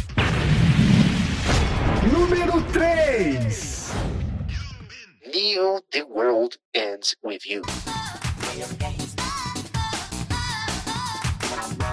Número 2.13 2.63
3. 2.73 3.91
Neo 5.35 5.81
The 5.91 6.03
World 6.03 6.59
Ends 6.75 7.17
With 7.25 7.41
You. 7.47 7.63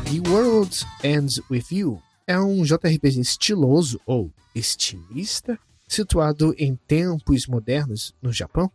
The 0.05 0.29
World 0.29 0.85
Ends 1.03 1.41
With 1.49 1.65
You 1.71 1.99
é 2.27 2.39
um 2.39 2.63
JRPG 2.63 3.19
estiloso 3.19 3.99
ou 4.05 4.31
estilista 4.53 5.57
situado 5.87 6.53
em 6.59 6.75
tempos 6.75 7.47
modernos 7.47 8.13
no 8.21 8.31
Japão 8.31 8.71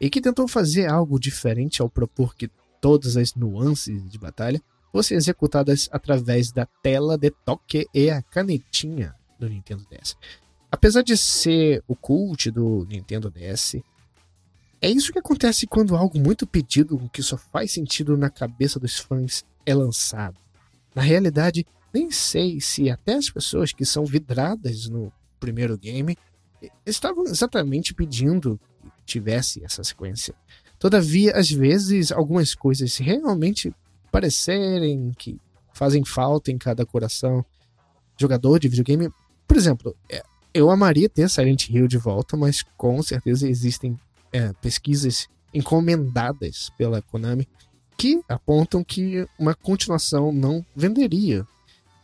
e 0.00 0.08
que 0.08 0.20
tentou 0.20 0.48
fazer 0.48 0.86
algo 0.90 1.20
diferente 1.20 1.82
ao 1.82 1.90
propor 1.90 2.34
que 2.34 2.50
todas 2.80 3.18
as 3.18 3.34
nuances 3.34 4.02
de 4.08 4.18
batalha 4.18 4.62
fossem 4.90 5.16
executadas 5.16 5.90
através 5.92 6.50
da 6.50 6.66
tela 6.82 7.18
de 7.18 7.30
toque 7.30 7.86
e 7.94 8.08
a 8.08 8.22
canetinha 8.22 9.14
do 9.38 9.50
Nintendo 9.50 9.86
DS. 9.90 10.16
Apesar 10.70 11.02
de 11.02 11.18
ser 11.18 11.84
o 11.86 11.94
cult 11.94 12.50
do 12.50 12.86
Nintendo 12.88 13.30
DS, 13.30 13.76
é 14.80 14.88
isso 14.88 15.12
que 15.12 15.18
acontece 15.18 15.66
quando 15.66 15.94
algo 15.94 16.18
muito 16.18 16.46
pedido 16.46 17.10
que 17.12 17.22
só 17.22 17.36
faz 17.36 17.72
sentido 17.72 18.16
na 18.16 18.30
cabeça 18.30 18.80
dos 18.80 18.98
fãs 18.98 19.44
é 19.66 19.74
lançado. 19.74 20.41
Na 20.94 21.02
realidade, 21.02 21.66
nem 21.92 22.10
sei 22.10 22.60
se 22.60 22.90
até 22.90 23.14
as 23.14 23.30
pessoas 23.30 23.72
que 23.72 23.84
são 23.84 24.04
vidradas 24.04 24.88
no 24.88 25.12
primeiro 25.38 25.76
game 25.76 26.16
estavam 26.86 27.24
exatamente 27.24 27.92
pedindo 27.92 28.60
que 28.80 28.90
tivesse 29.04 29.64
essa 29.64 29.82
sequência. 29.82 30.34
Todavia, 30.78 31.36
às 31.36 31.50
vezes, 31.50 32.10
algumas 32.10 32.54
coisas 32.54 32.96
realmente 32.96 33.74
parecerem 34.10 35.12
que 35.16 35.40
fazem 35.72 36.04
falta 36.04 36.50
em 36.50 36.58
cada 36.58 36.84
coração 36.84 37.44
jogador 38.18 38.58
de 38.58 38.68
videogame. 38.68 39.10
Por 39.46 39.56
exemplo, 39.56 39.96
é, 40.10 40.22
eu 40.54 40.70
amaria 40.70 41.08
ter 41.08 41.28
Silent 41.28 41.68
Hill 41.68 41.88
de 41.88 41.98
volta, 41.98 42.36
mas 42.36 42.62
com 42.76 43.02
certeza 43.02 43.48
existem 43.48 43.98
é, 44.32 44.52
pesquisas 44.54 45.28
encomendadas 45.52 46.70
pela 46.76 47.02
Konami 47.02 47.48
que 47.96 48.22
apontam 48.28 48.82
que 48.82 49.26
uma 49.38 49.54
continuação 49.54 50.32
não 50.32 50.64
venderia 50.74 51.46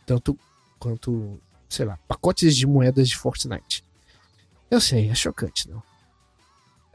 tanto 0.05 0.37
quanto, 0.79 1.39
sei 1.67 1.85
lá, 1.85 1.97
pacotes 2.07 2.55
de 2.55 2.65
moedas 2.65 3.09
de 3.09 3.17
Fortnite. 3.17 3.83
Eu 4.71 4.79
sei, 4.79 5.09
é 5.09 5.15
chocante, 5.15 5.69
não? 5.69 5.83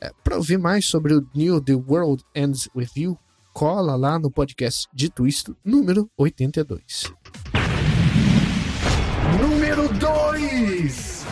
É, 0.00 0.10
para 0.22 0.36
ouvir 0.36 0.58
mais 0.58 0.86
sobre 0.86 1.14
o 1.14 1.26
New 1.34 1.60
The 1.60 1.74
World 1.74 2.24
Ends 2.34 2.68
With 2.74 2.90
You, 2.96 3.18
cola 3.52 3.94
lá 3.94 4.18
no 4.18 4.30
podcast 4.30 4.88
Dito 4.92 5.26
Isto, 5.26 5.56
número 5.64 6.10
82. 6.16 7.12
Número 9.40 9.88
2. 9.88 11.24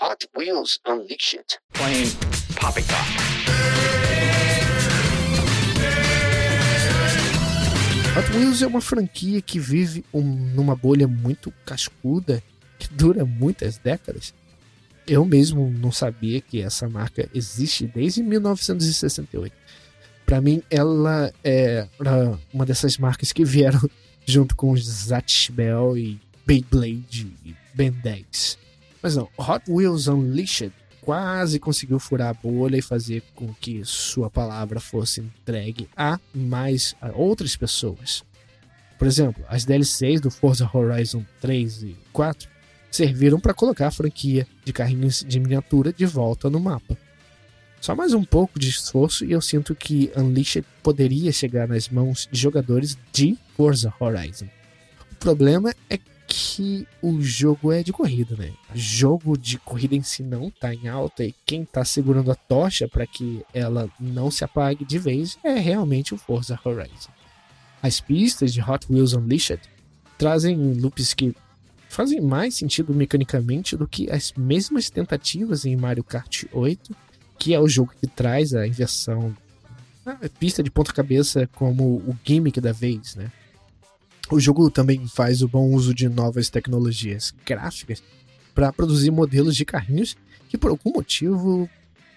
Hot 0.00 0.28
Wheels 0.36 0.80
Unleashed. 0.86 1.58
Plain 1.72 2.06
poppycock. 2.60 4.03
Hot 8.16 8.30
Wheels 8.36 8.62
é 8.62 8.66
uma 8.66 8.80
franquia 8.80 9.40
que 9.42 9.58
vive 9.58 10.04
um- 10.12 10.22
numa 10.54 10.76
bolha 10.76 11.08
muito 11.08 11.52
cascuda, 11.66 12.42
que 12.78 12.88
dura 12.92 13.24
muitas 13.24 13.76
décadas. 13.78 14.32
Eu 15.06 15.24
mesmo 15.24 15.68
não 15.70 15.90
sabia 15.90 16.40
que 16.40 16.60
essa 16.60 16.88
marca 16.88 17.28
existe 17.34 17.86
desde 17.86 18.22
1968. 18.22 19.52
Para 20.24 20.40
mim, 20.40 20.62
ela 20.70 21.32
é 21.42 21.86
uma 22.52 22.64
dessas 22.64 22.96
marcas 22.98 23.32
que 23.32 23.44
vieram 23.44 23.80
junto 24.24 24.54
com 24.56 24.70
os 24.70 24.84
Zatch 24.86 25.50
Bell 25.50 25.98
e 25.98 26.18
Beyblade 26.46 27.26
e 27.44 27.54
Ben 27.74 27.90
10. 27.90 28.56
Mas 29.02 29.16
não, 29.16 29.28
Hot 29.36 29.64
Wheels 29.68 30.06
Unleashed 30.06 30.72
quase 31.04 31.58
conseguiu 31.58 31.98
furar 31.98 32.30
a 32.30 32.34
bolha 32.34 32.78
e 32.78 32.82
fazer 32.82 33.22
com 33.34 33.52
que 33.52 33.84
sua 33.84 34.30
palavra 34.30 34.80
fosse 34.80 35.20
entregue 35.20 35.86
a 35.94 36.18
mais 36.34 36.96
a 37.00 37.10
outras 37.10 37.54
pessoas. 37.56 38.24
Por 38.98 39.06
exemplo, 39.06 39.44
as 39.48 39.66
DLCs 39.66 40.20
do 40.20 40.30
Forza 40.30 40.68
Horizon 40.72 41.22
3 41.42 41.82
e 41.82 41.96
4 42.10 42.48
serviram 42.90 43.38
para 43.38 43.52
colocar 43.52 43.88
a 43.88 43.90
franquia 43.90 44.46
de 44.64 44.72
carrinhos 44.72 45.22
de 45.28 45.38
miniatura 45.38 45.92
de 45.92 46.06
volta 46.06 46.48
no 46.48 46.58
mapa. 46.58 46.96
Só 47.82 47.94
mais 47.94 48.14
um 48.14 48.24
pouco 48.24 48.58
de 48.58 48.70
esforço 48.70 49.26
e 49.26 49.32
eu 49.32 49.42
sinto 49.42 49.74
que 49.74 50.10
Unleashed 50.16 50.64
poderia 50.82 51.30
chegar 51.32 51.68
nas 51.68 51.86
mãos 51.90 52.26
de 52.32 52.40
jogadores 52.40 52.96
de 53.12 53.36
Forza 53.54 53.92
Horizon. 54.00 54.48
O 55.12 55.16
problema 55.16 55.74
é 55.90 55.98
que 56.26 56.86
o 57.02 57.20
jogo 57.20 57.72
é 57.72 57.82
de 57.82 57.92
corrida, 57.92 58.34
né? 58.36 58.52
Jogo 58.74 59.36
de 59.36 59.58
corrida 59.58 59.94
em 59.94 60.02
si 60.02 60.22
não 60.22 60.50
tá 60.50 60.74
em 60.74 60.88
alta 60.88 61.24
e 61.24 61.34
quem 61.44 61.64
tá 61.64 61.84
segurando 61.84 62.30
a 62.30 62.34
tocha 62.34 62.88
para 62.88 63.06
que 63.06 63.44
ela 63.52 63.90
não 64.00 64.30
se 64.30 64.44
apague 64.44 64.84
de 64.84 64.98
vez 64.98 65.38
é 65.44 65.54
realmente 65.58 66.14
o 66.14 66.18
Forza 66.18 66.58
Horizon. 66.64 67.10
As 67.82 68.00
pistas 68.00 68.52
de 68.52 68.62
Hot 68.62 68.86
Wheels 68.90 69.12
Unleashed 69.12 69.60
trazem 70.16 70.56
loops 70.74 71.12
que 71.12 71.34
fazem 71.88 72.20
mais 72.20 72.54
sentido 72.54 72.94
mecanicamente 72.94 73.76
do 73.76 73.86
que 73.86 74.10
as 74.10 74.32
mesmas 74.32 74.90
tentativas 74.90 75.64
em 75.64 75.76
Mario 75.76 76.02
Kart 76.02 76.44
8, 76.52 76.96
que 77.38 77.54
é 77.54 77.60
o 77.60 77.68
jogo 77.68 77.92
que 78.00 78.06
traz 78.06 78.54
a 78.54 78.66
inversão, 78.66 79.36
a 80.04 80.28
pista 80.38 80.62
de 80.62 80.70
ponta-cabeça 80.70 81.48
como 81.54 81.98
o 81.98 82.16
gimmick 82.24 82.60
da 82.60 82.72
vez, 82.72 83.14
né? 83.14 83.30
O 84.30 84.40
jogo 84.40 84.70
também 84.70 85.06
faz 85.06 85.42
o 85.42 85.48
bom 85.48 85.70
uso 85.70 85.94
de 85.94 86.08
novas 86.08 86.48
tecnologias 86.48 87.32
gráficas 87.44 88.02
para 88.54 88.72
produzir 88.72 89.10
modelos 89.10 89.54
de 89.54 89.64
carrinhos 89.64 90.16
que, 90.48 90.56
por 90.56 90.70
algum 90.70 90.92
motivo 90.92 91.68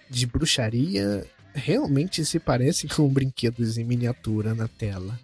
de 0.08 0.26
bruxaria, 0.26 1.26
realmente 1.54 2.24
se 2.24 2.38
parecem 2.38 2.88
com 2.88 3.08
brinquedos 3.08 3.76
em 3.76 3.84
miniatura 3.84 4.54
na 4.54 4.66
tela. 4.66 5.18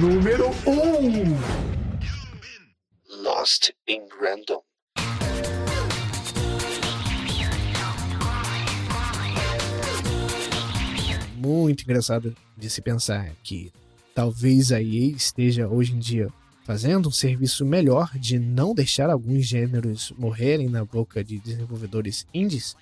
Número 0.00 0.48
1. 0.66 1.72
Lost 3.22 3.70
in 3.86 4.02
Random. 4.20 4.62
Muito 11.36 11.82
engraçado 11.82 12.34
de 12.56 12.70
se 12.70 12.80
pensar 12.80 13.30
que 13.42 13.72
talvez 14.14 14.72
a 14.72 14.80
EA 14.80 15.06
esteja 15.16 15.68
hoje 15.68 15.92
em 15.94 15.98
dia 15.98 16.28
fazendo 16.64 17.08
um 17.08 17.12
serviço 17.12 17.64
melhor 17.64 18.16
de 18.16 18.38
não 18.38 18.74
deixar 18.74 19.10
alguns 19.10 19.46
gêneros 19.46 20.12
morrerem 20.16 20.68
na 20.68 20.84
boca 20.84 21.22
de 21.24 21.38
desenvolvedores 21.38 22.26
indies, 22.32 22.76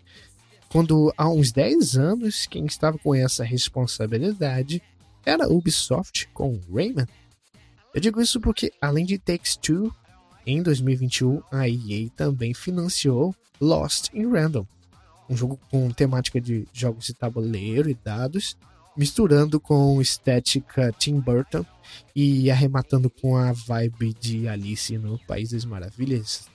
quando 0.68 1.12
há 1.16 1.28
uns 1.28 1.50
10 1.50 1.96
anos 1.96 2.46
quem 2.46 2.66
estava 2.66 2.98
com 2.98 3.14
essa 3.14 3.42
responsabilidade 3.42 4.82
era 5.24 5.44
a 5.44 5.48
Ubisoft 5.48 6.28
com 6.32 6.60
Rayman. 6.72 7.06
Eu 7.92 8.00
digo 8.00 8.20
isso 8.20 8.40
porque, 8.40 8.72
além 8.80 9.04
de 9.04 9.18
Takes 9.18 9.56
Two, 9.56 9.94
em 10.46 10.62
2021 10.62 11.42
a 11.50 11.68
EA 11.68 12.08
também 12.14 12.54
financiou 12.54 13.34
Lost 13.60 14.10
in 14.14 14.30
Random, 14.30 14.66
um 15.28 15.36
jogo 15.36 15.58
com 15.70 15.90
temática 15.90 16.40
de 16.40 16.66
jogos 16.72 17.06
de 17.06 17.14
tabuleiro 17.14 17.90
e 17.90 17.94
dados, 17.94 18.56
misturando 19.00 19.58
com 19.58 19.98
estética 19.98 20.92
Tim 20.92 21.20
Burton 21.20 21.64
e 22.14 22.50
arrematando 22.50 23.08
com 23.08 23.34
a 23.34 23.50
vibe 23.50 24.12
de 24.12 24.46
Alice 24.46 24.98
no 24.98 25.18
País 25.20 25.52
das 25.52 25.64
Maravilhas, 25.64 26.50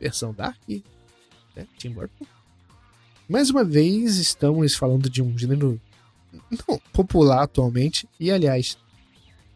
versão 0.00 0.32
Dark, 0.32 0.56
né? 0.66 1.66
Tim 1.76 1.90
Burton. 1.90 2.24
Mais 3.28 3.50
uma 3.50 3.62
vez, 3.62 4.16
estamos 4.16 4.74
falando 4.74 5.10
de 5.10 5.20
um 5.20 5.36
gênero 5.36 5.78
não 6.66 6.78
popular 6.90 7.42
atualmente 7.42 8.08
e, 8.18 8.30
aliás, 8.30 8.78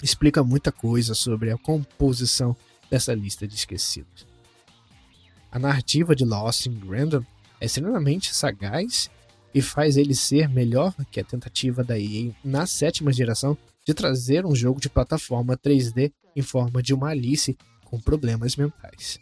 explica 0.02 0.44
muita 0.44 0.70
coisa 0.70 1.14
sobre 1.14 1.50
a 1.50 1.56
composição 1.56 2.54
dessa 2.90 3.14
lista 3.14 3.48
de 3.48 3.54
esquecidos. 3.54 4.26
A 5.50 5.58
narrativa 5.58 6.14
de 6.14 6.26
Lost 6.26 6.66
in 6.66 6.78
Random 6.86 7.24
é 7.58 7.64
extremamente 7.64 8.34
sagaz 8.34 9.10
e 9.54 9.62
faz 9.62 9.96
ele 9.96 10.14
ser 10.14 10.48
melhor 10.48 10.92
que 11.10 11.20
a 11.20 11.24
tentativa 11.24 11.84
da 11.84 11.98
EA 11.98 12.32
na 12.44 12.66
sétima 12.66 13.12
geração 13.12 13.56
de 13.86 13.94
trazer 13.94 14.44
um 14.44 14.54
jogo 14.54 14.80
de 14.80 14.90
plataforma 14.90 15.56
3D 15.56 16.12
em 16.34 16.42
forma 16.42 16.82
de 16.82 16.92
uma 16.92 17.10
Alice 17.10 17.56
com 17.84 18.00
problemas 18.00 18.56
mentais. 18.56 19.20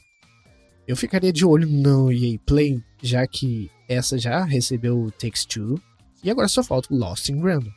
Eu 0.88 0.96
ficaria 0.96 1.32
de 1.32 1.44
olho 1.44 1.68
no 1.68 2.10
EA 2.10 2.38
Play, 2.46 2.82
já 3.02 3.26
que 3.26 3.70
essa 3.88 4.18
já 4.18 4.42
recebeu 4.44 4.98
o 4.98 5.10
Takes 5.10 5.44
Two 5.44 5.80
e 6.24 6.30
agora 6.30 6.48
só 6.48 6.62
falta 6.62 6.92
o 6.92 6.96
Lost 6.96 7.28
in 7.28 7.40
Random. 7.40 7.70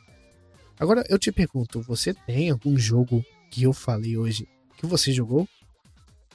Agora 0.78 1.04
eu 1.08 1.18
te 1.18 1.30
pergunto, 1.30 1.82
você 1.82 2.14
tem 2.14 2.50
algum 2.50 2.76
jogo 2.78 3.24
que 3.50 3.64
eu 3.64 3.72
falei 3.72 4.16
hoje 4.16 4.48
que 4.78 4.86
você 4.86 5.12
jogou? 5.12 5.48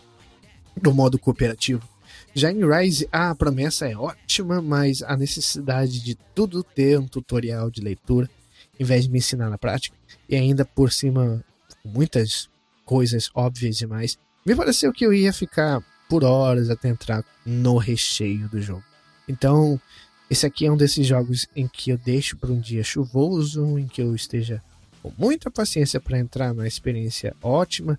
do 0.81 0.95
modo 0.95 1.19
cooperativo. 1.19 1.89
Já 2.35 2.51
em 2.51 2.65
Rise, 2.65 3.09
a 3.11 3.35
promessa 3.35 3.89
é 3.89 3.97
ótima, 3.97 4.63
mas 4.63 5.03
a 5.03 5.17
necessidade 5.17 6.01
de 6.03 6.15
tudo 6.35 6.63
ter 6.63 6.99
um 6.99 7.07
tutorial 7.07 7.71
de 7.71 7.81
leitura, 7.81 8.31
em 8.79 8.85
vez 8.85 9.05
de 9.05 9.11
me 9.11 9.19
ensinar 9.19 9.51
na 9.51 9.59
prática, 9.59 9.97
e 10.29 10.37
ainda 10.37 10.65
por 10.65 10.93
cima 10.93 11.45
muitas 11.85 12.49
coisas 12.85 13.31
óbvias 13.35 13.77
demais, 13.77 14.19
me 14.47 14.55
pareceu 14.55 14.93
que 14.93 15.05
eu 15.05 15.13
ia 15.13 15.33
ficar 15.33 15.83
por 16.09 16.25
horas 16.25 16.71
até 16.71 16.89
entrar 16.89 17.25
no 17.45 17.77
recheio 17.77 18.49
do 18.49 18.61
jogo. 18.61 18.85
Então, 19.29 19.81
esse 20.29 20.47
aqui 20.47 20.67
é 20.67 20.73
um 20.73 20.77
desses 20.77 21.07
jogos 21.07 21.47
em 21.55 21.69
que 21.69 21.91
eu 21.91 21.99
deixo 21.99 22.37
para 22.37 22.53
um 22.53 22.61
dia 22.61 22.83
chuvoso, 22.83 23.79
em 23.79 23.87
que 23.87 24.03
eu 24.03 24.15
esteja 24.15 24.63
com 25.03 25.13
muita 25.19 25.51
paciência 25.51 26.01
para 26.01 26.19
entrar 26.19 26.55
na 26.55 26.67
experiência 26.67 27.37
ótima 27.43 27.99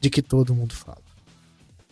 de 0.00 0.10
que 0.10 0.20
todo 0.20 0.54
mundo 0.54 0.74
fala. 0.74 1.00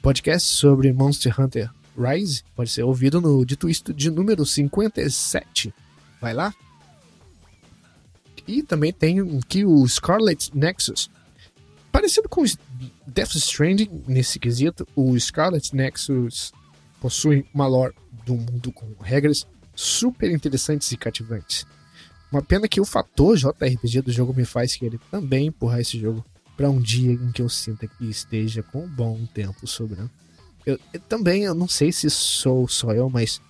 Podcast 0.02 0.48
sobre 0.48 0.92
Monster 0.92 1.40
Hunter 1.40 1.70
Rise 1.96 2.42
pode 2.56 2.70
ser 2.70 2.82
ouvido 2.82 3.20
no 3.20 3.44
Dito 3.44 3.68
Isto 3.68 3.92
de 3.92 4.10
número 4.10 4.44
57. 4.44 5.72
Vai 6.20 6.34
lá. 6.34 6.54
E 8.46 8.62
também 8.62 8.92
tem 8.92 9.20
aqui 9.38 9.64
o 9.64 9.86
Scarlet 9.86 10.50
Nexus. 10.56 11.10
Parecido 12.00 12.30
com 12.30 12.42
Death 13.06 13.34
Stranding 13.34 14.04
nesse 14.08 14.38
quesito, 14.38 14.88
o 14.96 15.20
Scarlet 15.20 15.76
Nexus 15.76 16.50
possui 16.98 17.44
uma 17.52 17.66
lore 17.66 17.94
do 18.24 18.34
mundo 18.36 18.72
com 18.72 18.94
regras 19.02 19.46
super 19.74 20.30
interessantes 20.30 20.90
e 20.92 20.96
cativantes. 20.96 21.66
Uma 22.32 22.40
pena 22.40 22.66
que 22.66 22.80
o 22.80 22.86
fator 22.86 23.36
JRPG 23.36 24.00
do 24.00 24.10
jogo 24.10 24.32
me 24.32 24.46
faz 24.46 24.74
querer 24.76 24.98
também 25.10 25.48
empurrar 25.48 25.80
esse 25.80 26.00
jogo 26.00 26.24
para 26.56 26.70
um 26.70 26.80
dia 26.80 27.12
em 27.12 27.30
que 27.32 27.42
eu 27.42 27.50
sinta 27.50 27.86
que 27.86 28.06
esteja 28.06 28.62
com 28.62 28.84
um 28.84 28.88
bom 28.88 29.26
tempo 29.34 29.66
sobrando. 29.66 30.10
Eu, 30.64 30.80
eu 30.94 31.00
também, 31.00 31.42
eu 31.42 31.54
não 31.54 31.68
sei 31.68 31.92
se 31.92 32.08
sou 32.08 32.66
só 32.66 32.94
eu, 32.94 33.10
mas 33.10 33.42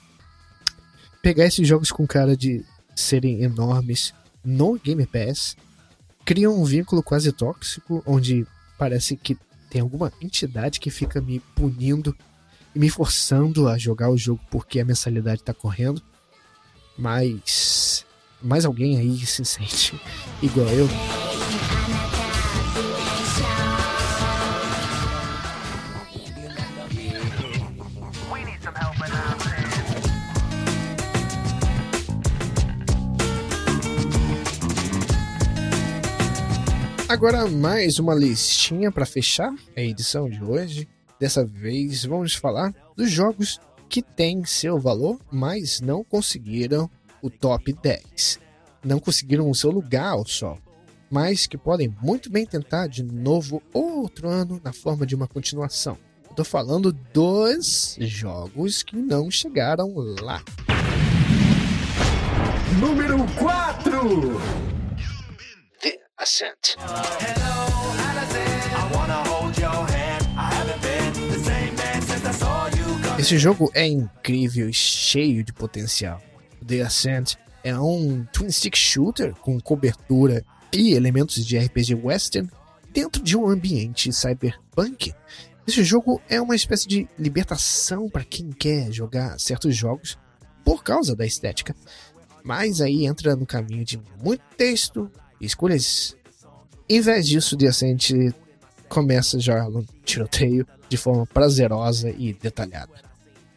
pegar 1.23 1.45
esses 1.47 1.69
jogos 1.69 1.93
com 1.93 2.05
cara 2.05 2.37
de 2.37 2.65
serem 2.97 3.45
enormes 3.45 4.13
no 4.45 4.77
Game 4.77 5.07
Pass 5.07 5.57
cria 6.25 6.51
um 6.51 6.65
vínculo 6.65 7.03
quase 7.03 7.33
tóxico, 7.33 8.03
onde 8.07 8.47
parece 8.79 9.17
que 9.17 9.37
tem 9.69 9.81
alguma 9.81 10.13
entidade 10.21 10.81
que 10.81 10.91
fica 10.91 11.21
me 11.21 11.41
punindo 11.55 12.17
e 12.75 12.79
me 12.79 12.91
forçando 12.91 13.69
a 13.69 13.79
jogar 13.79 14.11
o 14.11 14.19
jogo 14.19 14.41
porque 14.51 14.81
a 14.81 14.85
mensalidade 14.85 15.43
tá 15.43 15.55
correndo. 15.55 16.03
Mas 16.99 18.05
mais 18.43 18.65
alguém 18.65 18.99
aí 18.99 19.25
se 19.27 19.45
sente 19.45 19.99
igual 20.43 20.69
eu? 20.69 20.89
Agora 37.21 37.47
mais 37.47 37.99
uma 37.99 38.15
listinha 38.15 38.91
para 38.91 39.05
fechar 39.05 39.55
a 39.77 39.81
edição 39.83 40.27
de 40.27 40.43
hoje. 40.43 40.89
Dessa 41.21 41.45
vez 41.45 42.03
vamos 42.03 42.35
falar 42.35 42.73
dos 42.97 43.11
jogos 43.11 43.61
que 43.91 44.01
têm 44.01 44.43
seu 44.47 44.81
valor, 44.81 45.21
mas 45.31 45.83
não 45.83 46.03
conseguiram 46.03 46.89
o 47.21 47.29
top 47.29 47.75
10. 47.75 48.41
Não 48.83 48.99
conseguiram 48.99 49.51
o 49.51 49.55
seu 49.55 49.71
lugar 49.71 50.13
ao 50.13 50.27
sol, 50.27 50.59
mas 51.11 51.47
que 51.47 51.59
podem 51.59 51.95
muito 52.01 52.31
bem 52.31 52.47
tentar 52.47 52.87
de 52.87 53.03
novo 53.03 53.63
outro 53.71 54.27
ano 54.27 54.59
na 54.65 54.73
forma 54.73 55.05
de 55.05 55.15
uma 55.15 55.29
continuação. 55.29 55.99
Tô 56.35 56.43
falando 56.43 56.91
dos 57.13 57.97
jogos 57.99 58.83
que 58.83 58.97
não 58.97 59.31
chegaram 59.31 59.93
lá. 60.23 60.43
Número 62.81 63.19
4. 63.35 64.70
The 66.21 66.25
Ascent. 66.25 66.77
Esse 73.19 73.39
jogo 73.39 73.71
é 73.75 73.87
incrível 73.87 74.69
e 74.69 74.73
cheio 74.73 75.43
de 75.43 75.53
potencial. 75.53 76.21
The 76.67 76.83
Ascent 76.83 77.37
é 77.65 77.79
um 77.79 78.27
twin 78.35 78.51
stick 78.51 78.77
shooter 78.77 79.35
com 79.37 79.59
cobertura 79.61 80.45
e 80.71 80.93
elementos 80.93 81.45
de 81.47 81.57
RPG 81.57 81.95
western 81.95 82.51
dentro 82.93 83.23
de 83.23 83.35
um 83.35 83.49
ambiente 83.49 84.13
cyberpunk. 84.13 85.15
Esse 85.67 85.83
jogo 85.83 86.21
é 86.29 86.39
uma 86.39 86.55
espécie 86.55 86.87
de 86.87 87.09
libertação 87.19 88.11
para 88.11 88.25
quem 88.25 88.51
quer 88.51 88.93
jogar 88.93 89.41
certos 89.41 89.75
jogos 89.75 90.19
por 90.65 90.85
causa 90.85 91.17
da 91.17 91.25
estética, 91.25 91.75
mas 92.45 92.83
aí 92.83 93.07
entra 93.07 93.35
no 93.35 93.47
caminho 93.47 93.85
de 93.87 93.99
muito 94.23 94.43
texto 94.57 95.11
escolhas. 95.41 96.17
Em 96.89 97.01
vez 97.01 97.27
disso, 97.27 97.57
The 97.57 97.69
Ascent 97.69 98.11
começa 98.89 99.39
já 99.39 99.69
no 99.69 99.85
tiroteio 100.05 100.67
de 100.89 100.97
forma 100.97 101.25
prazerosa 101.27 102.11
e 102.11 102.33
detalhada. 102.33 103.11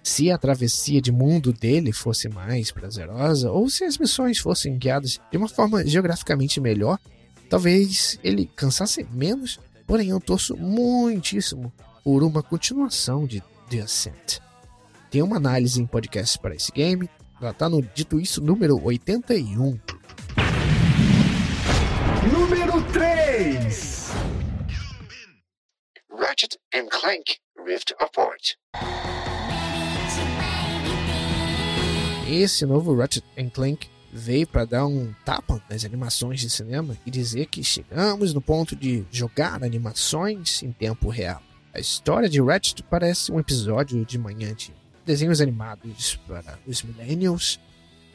Se 0.04 0.30
a 0.30 0.38
travessia 0.38 1.02
de 1.02 1.12
mundo 1.12 1.52
dele 1.52 1.92
fosse 1.92 2.30
mais 2.30 2.72
prazerosa, 2.72 3.50
ou 3.50 3.70
se 3.70 3.84
as 3.84 3.98
missões 3.98 4.38
fossem 4.38 4.78
guiadas 4.78 5.20
de 5.32 5.38
uma 5.38 5.48
forma 5.48 5.86
geograficamente 5.86 6.60
melhor, 6.60 7.00
talvez 7.50 8.20
ele 8.24 8.50
cansasse 8.56 9.08
menos, 9.12 9.60
porém 9.88 10.10
eu 10.10 10.20
torço 10.20 10.56
muitíssimo 10.58 11.72
por 12.04 12.22
uma 12.22 12.44
continuação 12.44 13.26
de 13.26 13.42
The 13.70 13.80
Ascent. 13.80 14.40
Tem 15.10 15.22
uma 15.22 15.38
análise 15.38 15.82
em 15.82 15.86
podcast 15.88 16.38
para 16.38 16.56
esse 16.56 16.72
game, 16.72 17.10
ela 17.42 17.54
tá 17.54 17.70
no 17.70 17.82
Dito 17.82 18.20
Isso 18.20 18.42
número 18.42 18.82
81. 18.84 19.80
3. 23.44 24.12
Ratchet 26.18 26.58
and 26.74 26.88
Clank 26.90 27.40
Rift 27.68 27.94
Apart. 28.00 28.56
Esse 32.26 32.66
novo 32.66 32.96
Ratchet 32.96 33.26
Clank 33.54 33.90
veio 34.14 34.48
para 34.48 34.64
dar 34.64 34.88
um 34.88 35.14
tapa 35.26 35.62
nas 35.70 35.84
animações 35.84 36.40
de 36.40 36.50
cinema 36.50 36.98
e 37.06 37.12
dizer 37.12 37.48
que 37.48 37.62
chegamos 37.66 38.34
no 38.34 38.40
ponto 38.40 38.78
de 38.78 39.04
jogar 39.12 39.62
animações 39.62 40.64
em 40.64 40.72
tempo 40.72 41.10
real. 41.10 41.44
A 41.74 41.82
história 41.82 42.30
de 42.30 42.42
Ratchet 42.42 42.82
parece 42.84 43.30
um 43.30 43.42
episódio 43.42 44.06
de 44.06 44.18
manhã 44.18 44.56
de 44.56 44.74
desenhos 45.06 45.42
animados 45.42 46.16
para 46.26 46.58
os 46.66 46.82
millennials. 46.82 47.60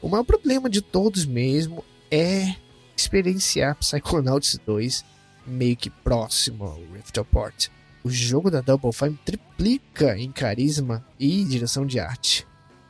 O 0.00 0.08
maior 0.08 0.24
problema 0.24 0.70
de 0.70 0.80
todos 0.80 1.26
mesmo 1.26 1.84
é 2.10 2.56
experienciar 2.96 3.76
Psychonauts 3.76 4.58
2 4.64 5.17
meio 5.48 5.76
que 5.76 5.90
próximo 5.90 6.64
ao 6.64 6.80
Rift 6.92 7.18
Apart. 7.18 7.68
O 8.04 8.10
jogo 8.10 8.50
da 8.50 8.60
Double 8.60 8.92
Fine 8.92 9.18
triplica 9.24 10.16
em 10.16 10.30
carisma 10.30 11.04
e 11.18 11.44
direção 11.44 11.84
de 11.84 11.98
arte. 11.98 12.46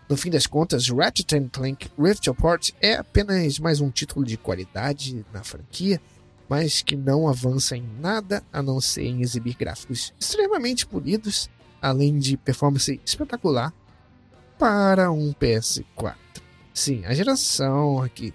No 0.08 0.16
fim 0.16 0.30
das 0.30 0.46
contas, 0.46 0.88
Ratchet 0.88 1.48
Clank 1.50 1.90
Rift 1.98 2.28
Apart 2.28 2.70
é 2.80 2.94
apenas 2.94 3.58
mais 3.58 3.80
um 3.80 3.90
título 3.90 4.24
de 4.24 4.36
qualidade 4.36 5.24
na 5.32 5.44
franquia, 5.44 6.00
mas 6.48 6.82
que 6.82 6.96
não 6.96 7.28
avança 7.28 7.76
em 7.76 7.86
nada 8.00 8.42
a 8.52 8.62
não 8.62 8.80
ser 8.80 9.04
em 9.04 9.20
exibir 9.20 9.54
gráficos 9.54 10.14
extremamente 10.18 10.86
polidos, 10.86 11.50
além 11.80 12.18
de 12.18 12.36
performance 12.36 13.00
espetacular 13.04 13.72
para 14.58 15.12
um 15.12 15.32
PS4. 15.32 16.16
Sim, 16.72 17.04
a 17.04 17.12
geração 17.12 18.02
aqui, 18.02 18.32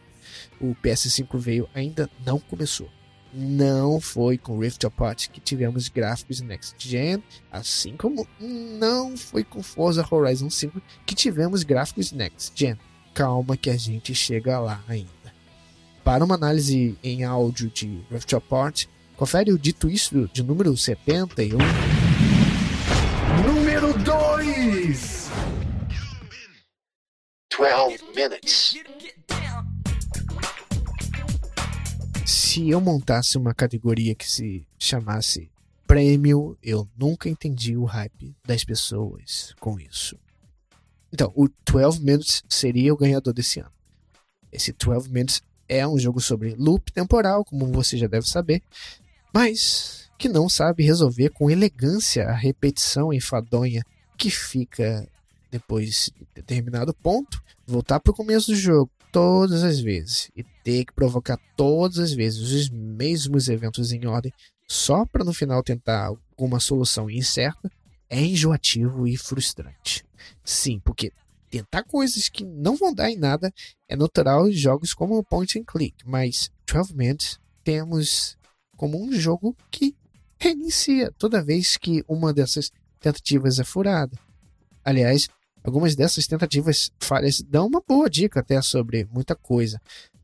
o 0.62 0.76
PS5 0.76 1.38
veio, 1.38 1.70
ainda 1.74 2.10
não 2.26 2.40
começou. 2.40 2.90
Não 3.34 4.00
foi 4.00 4.38
com 4.38 4.60
Rift 4.60 4.86
Apart 4.86 5.30
que 5.30 5.41
tivemos 5.41 5.89
gráficos 5.89 6.39
Next 6.41 6.76
Gen, 6.78 7.24
assim 7.52 7.98
como 7.98 8.28
não 8.39 9.17
foi 9.17 9.43
com 9.43 9.63
Forza 9.63 10.06
Horizon 10.10 10.52
5 10.52 10.80
que 11.04 11.15
tivemos 11.15 11.63
gráficos 11.63 12.12
Next 12.12 12.52
Gen. 12.56 12.78
Calma 13.13 13.58
que 13.58 13.72
a 13.72 13.78
gente 13.78 14.13
chega 14.13 14.60
lá 14.60 14.84
ainda. 14.88 15.10
Para 16.04 16.24
uma 16.24 16.36
análise 16.36 16.96
em 17.04 17.24
áudio 17.24 17.72
de 17.72 18.04
Rift 18.12 18.36
Apart, 18.36 18.86
confere 19.15 19.52
o 19.52 19.58
dito 19.58 19.89
isso 19.89 20.30
de 20.32 20.43
número 20.43 20.76
71. 20.78 21.58
Número 23.46 23.93
2. 24.04 25.32
12 27.58 28.00
minutes. 28.15 28.76
Se 32.26 32.70
eu 32.70 32.80
montasse 32.80 33.38
uma 33.38 33.54
categoria 33.54 34.16
que 34.16 34.30
se 34.30 34.66
chamasse 34.80 35.52
prêmio, 35.86 36.58
eu 36.64 36.88
nunca 36.98 37.28
entendi 37.28 37.76
o 37.76 37.84
hype 37.84 38.34
das 38.46 38.64
pessoas 38.64 39.54
com 39.60 39.78
isso. 39.78 40.18
Então, 41.12 41.34
o 41.36 41.50
12 41.70 42.02
Minutes 42.02 42.44
seria 42.48 42.94
o 42.94 42.98
ganhador 42.98 43.34
desse 43.34 43.60
ano. 43.60 43.72
Esse 44.52 44.72
12 44.72 45.10
Minutes 45.10 45.42
é 45.68 45.86
um 45.86 46.00
jogo 46.00 46.22
sobre 46.22 46.56
loop 46.56 46.94
temporal, 46.94 47.44
como 47.44 47.68
você 47.68 47.98
já 47.98 48.08
deve 48.08 48.28
saber, 48.28 48.64
mas 49.34 50.10
que 50.18 50.30
não 50.30 50.48
sabe 50.48 50.84
resolver 50.84 51.30
com 51.30 51.52
elegância 51.52 52.26
a 52.28 52.34
repetição 52.34 53.12
enfadonha 53.12 53.84
que 54.18 54.30
fica 54.30 55.08
depois 55.52 56.10
de 56.16 56.26
determinado 56.34 56.94
ponto, 56.94 57.44
voltar 57.68 58.00
para 58.00 58.12
o 58.12 58.16
começo 58.16 58.52
do 58.52 58.56
jogo 58.56 58.90
todas 59.13 59.63
as 59.63 59.80
vezes 59.80 60.32
e 60.36 60.43
ter 60.63 60.86
que 60.86 60.93
provocar 60.93 61.39
todas 61.56 61.99
as 61.99 62.13
vezes 62.13 62.39
os 62.39 62.69
mesmos 62.71 63.47
eventos 63.47 63.91
em 63.91 64.08
ordem 64.08 64.34
só 64.67 65.06
para 65.06 65.23
no 65.23 65.32
final 65.32 65.62
tentar 65.62 66.08
alguma 66.08 66.60
solução 66.60 67.10
incerta 67.10 67.71
é 68.10 68.19
enjoativo 68.19 69.08
e 69.08 69.15
frustrante. 69.15 70.04
Sim, 70.43 70.80
porque 70.84 71.12
tentar 71.49 71.84
coisas 71.84 72.28
que 72.28 72.43
não 72.43 72.76
vão 72.76 72.91
dar 72.91 73.12
em 73.12 73.17
nada 73.17 73.54
é 73.88 73.95
natural 73.95 74.49
em 74.49 74.54
jogos 74.54 74.95
como 74.95 75.23
Point 75.23 75.60
and 75.60 75.63
Click, 75.63 75.95
mas 76.06 76.49
12 76.65 76.95
Minutes 76.95 77.39
temos 77.63 78.36
como 78.76 78.99
um 78.99 79.13
jogo 79.13 79.56
que 79.69 79.95
reinicia 80.39 81.12
toda 81.19 81.43
vez 81.43 81.78
que 81.78 82.04
uma 82.08 82.34
dessas 82.34 82.71
tentativas 82.99 83.60
é 83.60 83.63
furada. 83.63 84.17
Aliás, 84.84 85.30
algumas 85.63 85.95
dessas 85.95 86.28
tentativas 86.28 86.91
falhas 86.99 87.41
dão 87.41 87.67
uma 87.67 87.82
boa 87.88 88.10
dica 88.10 88.39
até 88.39 88.62
sobre 88.62 89.08
muita 89.12 89.36
coisa, 89.36 89.82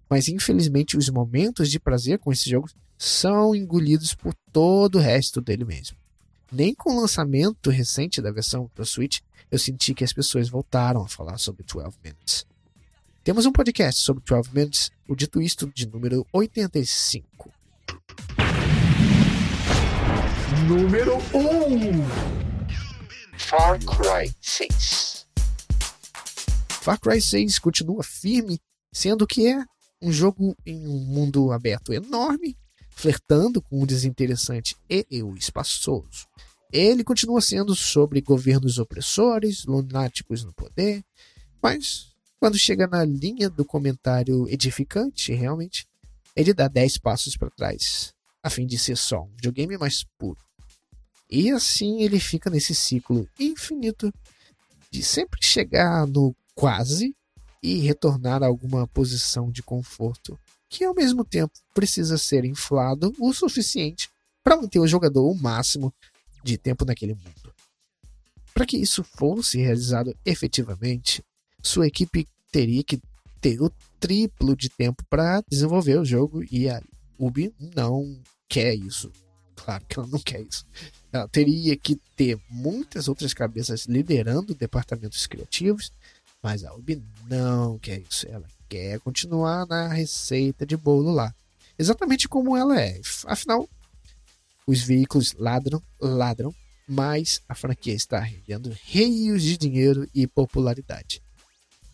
mas 0.09 0.27
infelizmente 0.27 0.97
os 0.97 1.09
momentos 1.09 1.69
de 1.69 1.79
prazer 1.79 2.19
com 2.19 2.31
esse 2.31 2.49
jogo 2.49 2.69
são 2.97 3.55
engolidos 3.55 4.13
por 4.13 4.33
todo 4.51 4.95
o 4.95 5.01
resto 5.01 5.39
dele 5.39 5.63
mesmo. 5.63 5.97
Nem 6.51 6.73
com 6.73 6.91
o 6.91 7.01
lançamento 7.01 7.69
recente 7.69 8.21
da 8.21 8.31
versão 8.31 8.69
para 8.73 8.83
Switch 8.83 9.19
eu 9.51 9.57
senti 9.57 9.93
que 9.93 10.03
as 10.03 10.13
pessoas 10.13 10.49
voltaram 10.49 11.01
a 11.01 11.07
falar 11.07 11.37
sobre 11.37 11.63
12 11.63 11.97
Minutes. 12.03 12.45
Temos 13.23 13.45
um 13.45 13.51
podcast 13.51 14.01
sobre 14.01 14.23
12 14.23 14.49
Minutes, 14.53 14.91
o 15.07 15.15
Dito 15.15 15.41
Isto 15.41 15.71
de 15.73 15.87
número 15.87 16.25
85. 16.33 17.51
Número 20.67 21.17
1. 21.33 22.49
Far 23.37 23.79
Cry 23.79 24.31
6. 24.41 25.08
Far 26.81 26.99
Cry 26.99 27.21
6 27.21 27.59
continua 27.59 28.03
firme, 28.03 28.59
sendo 28.91 29.27
que 29.27 29.47
é 29.47 29.63
um 30.01 30.11
jogo 30.11 30.55
em 30.65 30.87
um 30.87 30.99
mundo 30.99 31.51
aberto 31.51 31.93
enorme, 31.93 32.57
flertando 32.89 33.61
com 33.61 33.81
o 33.81 33.85
desinteressante 33.85 34.75
e 34.89 35.21
o 35.21 35.35
espaçoso. 35.35 36.25
Ele 36.71 37.03
continua 37.03 37.41
sendo 37.41 37.75
sobre 37.75 38.21
governos 38.21 38.79
opressores, 38.79 39.65
lunáticos 39.65 40.43
no 40.43 40.53
poder, 40.53 41.03
mas 41.61 42.13
quando 42.39 42.57
chega 42.57 42.87
na 42.87 43.03
linha 43.03 43.49
do 43.49 43.65
comentário 43.65 44.47
edificante, 44.47 45.33
realmente, 45.33 45.85
ele 46.33 46.53
dá 46.53 46.69
10 46.69 46.99
passos 46.99 47.35
para 47.35 47.49
trás, 47.49 48.13
a 48.41 48.49
fim 48.49 48.65
de 48.65 48.79
ser 48.79 48.95
só 48.95 49.23
um 49.23 49.31
videogame 49.35 49.77
mais 49.77 50.05
puro. 50.17 50.39
E 51.29 51.51
assim 51.51 52.01
ele 52.01 52.19
fica 52.19 52.49
nesse 52.49 52.73
ciclo 52.73 53.27
infinito 53.37 54.13
de 54.89 55.03
sempre 55.03 55.39
chegar 55.43 56.07
no 56.07 56.33
quase 56.59 57.15
e 57.63 57.79
retornar 57.79 58.43
a 58.43 58.47
alguma 58.47 58.85
posição 58.85 59.49
de 59.49 59.63
conforto, 59.63 60.37
que 60.67 60.83
ao 60.83 60.93
mesmo 60.93 61.23
tempo 61.23 61.53
precisa 61.73 62.17
ser 62.17 62.43
inflado 62.43 63.15
o 63.17 63.31
suficiente 63.33 64.09
para 64.43 64.57
manter 64.57 64.77
o 64.77 64.87
jogador 64.87 65.25
o 65.31 65.33
máximo 65.33 65.93
de 66.43 66.57
tempo 66.57 66.83
naquele 66.83 67.13
mundo. 67.13 67.53
Para 68.53 68.65
que 68.65 68.75
isso 68.75 69.05
fosse 69.05 69.57
realizado 69.57 70.13
efetivamente, 70.25 71.23
sua 71.63 71.87
equipe 71.87 72.27
teria 72.51 72.83
que 72.83 72.99
ter 73.39 73.61
o 73.61 73.71
triplo 73.97 74.53
de 74.53 74.67
tempo 74.67 75.01
para 75.09 75.41
desenvolver 75.49 75.97
o 75.97 76.03
jogo 76.03 76.43
e 76.51 76.67
a 76.67 76.81
Ubi 77.17 77.53
não 77.73 78.21
quer 78.49 78.75
isso. 78.75 79.09
Claro 79.55 79.85
que 79.87 79.97
ela 79.97 80.07
não 80.07 80.19
quer 80.19 80.41
isso. 80.41 80.65
Ela 81.11 81.27
teria 81.27 81.77
que 81.77 81.95
ter 82.17 82.37
muitas 82.49 83.07
outras 83.07 83.33
cabeças 83.33 83.85
liderando 83.85 84.53
departamentos 84.53 85.25
criativos, 85.25 85.91
mas 86.41 86.63
a 86.63 86.73
Ubi 86.73 87.03
não 87.27 87.77
quer 87.79 87.99
isso. 87.99 88.27
Ela 88.27 88.47
quer 88.67 88.99
continuar 88.99 89.65
na 89.67 89.87
receita 89.87 90.65
de 90.65 90.77
bolo 90.77 91.11
lá. 91.11 91.33
Exatamente 91.77 92.27
como 92.27 92.55
ela 92.55 92.79
é. 92.79 92.99
Afinal, 93.25 93.67
os 94.67 94.81
veículos 94.81 95.33
ladram, 95.33 95.81
ladram, 95.99 96.53
mas 96.87 97.41
a 97.47 97.55
franquia 97.55 97.93
está 97.93 98.19
rendendo 98.19 98.75
rios 98.83 99.43
de 99.43 99.57
dinheiro 99.57 100.07
e 100.13 100.27
popularidade. 100.27 101.21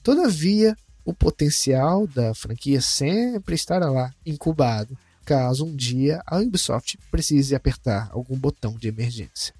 Todavia, 0.03 0.75
o 1.03 1.13
potencial 1.13 2.07
da 2.07 2.33
franquia 2.33 2.81
sempre 2.81 3.55
estará 3.55 3.89
lá, 3.89 4.13
incubado, 4.25 4.97
caso 5.25 5.65
um 5.65 5.75
dia 5.75 6.21
a 6.25 6.39
Ubisoft 6.39 6.97
precise 7.09 7.55
apertar 7.55 8.09
algum 8.11 8.37
botão 8.37 8.75
de 8.75 8.87
emergência. 8.87 9.53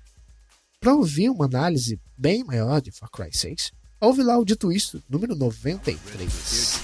Para 0.79 0.93
ouvir 0.93 1.29
uma 1.29 1.45
análise 1.45 1.99
bem 2.17 2.43
maior 2.43 2.79
de 2.81 2.91
Far 2.91 3.09
Cry 3.09 3.29
6, 3.31 3.71
ouve 3.99 4.23
lá 4.23 4.37
o 4.37 4.45
Dito 4.45 4.71
Isto, 4.71 5.01
número 5.09 5.35
93. 5.35 6.79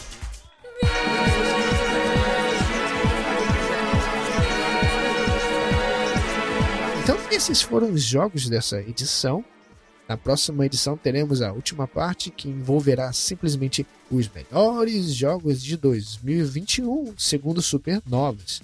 Então, 7.04 7.18
esses 7.32 7.62
foram 7.62 7.92
os 7.92 8.04
jogos 8.04 8.48
dessa 8.48 8.80
edição. 8.82 9.44
Na 10.08 10.18
próxima 10.18 10.66
edição 10.66 10.98
teremos 10.98 11.42
a 11.42 11.54
última 11.54 11.88
parte 11.88 12.30
que 12.30 12.50
envolverá 12.50 13.14
simplesmente 13.14 13.86
os 14.10 14.30
melhores 14.30 15.14
jogos 15.14 15.62
de 15.62 15.78
2021, 15.78 17.14
segundo 17.18 17.62
Supernovas. 17.62 18.62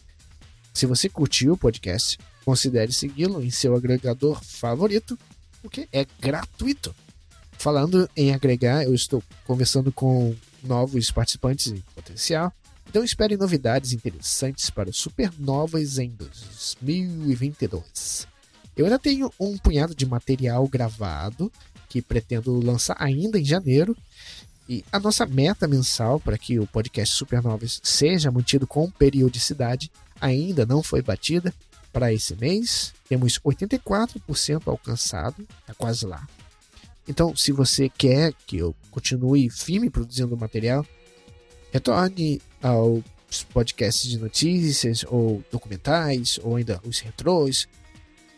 Se 0.73 0.85
você 0.85 1.07
curtiu 1.07 1.53
o 1.53 1.57
podcast, 1.57 2.19
considere 2.43 2.91
segui-lo 2.91 3.41
em 3.41 3.49
seu 3.49 3.75
agregador 3.75 4.43
favorito, 4.43 5.17
porque 5.61 5.87
é 5.91 6.05
gratuito. 6.19 6.93
Falando 7.57 8.09
em 8.15 8.33
agregar, 8.33 8.83
eu 8.83 8.93
estou 8.93 9.21
conversando 9.45 9.91
com 9.91 10.33
novos 10.63 11.11
participantes 11.11 11.67
em 11.67 11.83
potencial, 11.95 12.53
então 12.89 13.03
espere 13.03 13.35
novidades 13.35 13.91
interessantes 13.93 14.69
para 14.69 14.93
Supernovas 14.93 15.97
em 15.97 16.09
2022. 16.09 18.27
Eu 18.75 18.85
ainda 18.85 18.99
tenho 18.99 19.31
um 19.39 19.57
punhado 19.57 19.95
de 19.95 20.05
material 20.05 20.67
gravado 20.67 21.51
que 21.89 22.01
pretendo 22.01 22.59
lançar 22.59 22.95
ainda 22.99 23.39
em 23.39 23.45
janeiro. 23.45 23.95
E 24.69 24.83
a 24.91 24.99
nossa 24.99 25.25
meta 25.25 25.67
mensal 25.67 26.19
para 26.19 26.37
que 26.37 26.59
o 26.59 26.67
podcast 26.67 27.15
Supernovas 27.15 27.79
seja 27.83 28.29
mantido 28.29 28.67
com 28.67 28.91
periodicidade 28.91 29.89
ainda 30.19 30.65
não 30.65 30.83
foi 30.83 31.01
batida. 31.01 31.53
Para 31.91 32.13
esse 32.13 32.35
mês, 32.35 32.93
temos 33.09 33.39
84% 33.39 34.67
alcançado, 34.67 35.47
está 35.61 35.73
quase 35.73 36.05
lá. 36.05 36.27
Então, 37.07 37.35
se 37.35 37.51
você 37.51 37.89
quer 37.89 38.33
que 38.45 38.57
eu 38.57 38.75
continue 38.91 39.49
firme 39.49 39.89
produzindo 39.89 40.35
material, 40.35 40.85
retorne 41.71 42.41
aos 42.61 43.43
podcasts 43.53 44.09
de 44.09 44.17
notícias 44.17 45.05
ou 45.07 45.43
documentais, 45.51 46.39
ou 46.43 46.55
ainda 46.55 46.81
os 46.85 46.99
retrôs, 46.99 47.67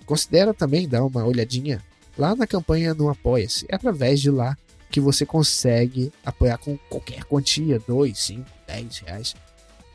Considera 0.09 0.55
também 0.55 0.89
dar 0.89 1.05
uma 1.05 1.23
olhadinha 1.23 1.83
lá 2.17 2.35
na 2.35 2.47
campanha 2.47 2.95
no 2.95 3.09
Apoia-se. 3.09 3.67
É 3.69 3.75
através 3.75 4.19
de 4.19 4.31
lá 4.31 4.57
que 4.89 4.99
você 4.99 5.23
consegue 5.23 6.11
apoiar 6.25 6.57
com 6.57 6.75
qualquer 6.89 7.23
quantia, 7.25 7.79
2, 7.87 8.17
5, 8.17 8.43
10 8.65 8.97
reais. 8.97 9.35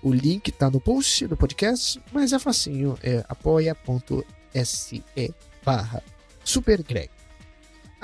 O 0.00 0.12
link 0.12 0.50
está 0.50 0.70
no 0.70 0.78
post 0.78 1.26
do 1.26 1.36
podcast, 1.36 2.00
mas 2.12 2.32
é 2.32 2.38
facinho, 2.38 2.96
é 3.02 3.24
apoia.se 3.28 5.02
barra 5.64 6.00
supergreg. 6.44 7.10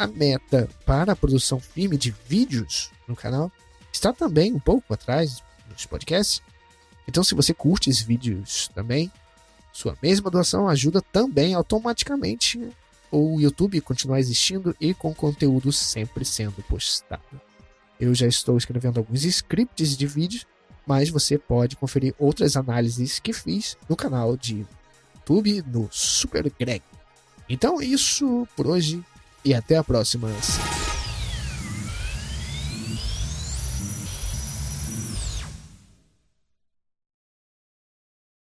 A 0.00 0.06
meta 0.06 0.66
para 0.86 1.12
a 1.12 1.16
produção 1.16 1.60
firme 1.60 1.98
de 1.98 2.10
vídeos 2.26 2.90
no 3.06 3.14
canal 3.14 3.52
está 3.92 4.14
também 4.14 4.50
um 4.50 4.58
pouco 4.58 4.94
atrás 4.94 5.42
dos 5.68 5.84
podcasts. 5.84 6.40
Então, 7.06 7.22
se 7.22 7.34
você 7.34 7.52
curte 7.52 7.90
esses 7.90 8.00
vídeos 8.00 8.68
também, 8.74 9.12
sua 9.74 9.94
mesma 10.02 10.30
doação 10.30 10.70
ajuda 10.70 11.02
também 11.02 11.52
automaticamente 11.52 12.66
o 13.10 13.38
YouTube 13.38 13.78
continuar 13.82 14.18
existindo 14.20 14.74
e 14.80 14.94
com 14.94 15.12
conteúdo 15.14 15.70
sempre 15.70 16.24
sendo 16.24 16.62
postado. 16.62 17.38
Eu 18.00 18.14
já 18.14 18.26
estou 18.26 18.56
escrevendo 18.56 18.96
alguns 18.96 19.22
scripts 19.22 19.98
de 19.98 20.06
vídeo, 20.06 20.46
mas 20.86 21.10
você 21.10 21.36
pode 21.36 21.76
conferir 21.76 22.14
outras 22.18 22.56
análises 22.56 23.18
que 23.18 23.34
fiz 23.34 23.76
no 23.86 23.94
canal 23.94 24.34
de 24.34 24.66
YouTube 25.14 25.62
no 25.66 25.90
Super 25.92 26.50
Greg. 26.58 26.82
Então 27.50 27.82
é 27.82 27.84
isso 27.84 28.48
por 28.56 28.66
hoje 28.66 29.04
e 29.44 29.54
até 29.54 29.76
a 29.76 29.84
próxima. 29.84 30.28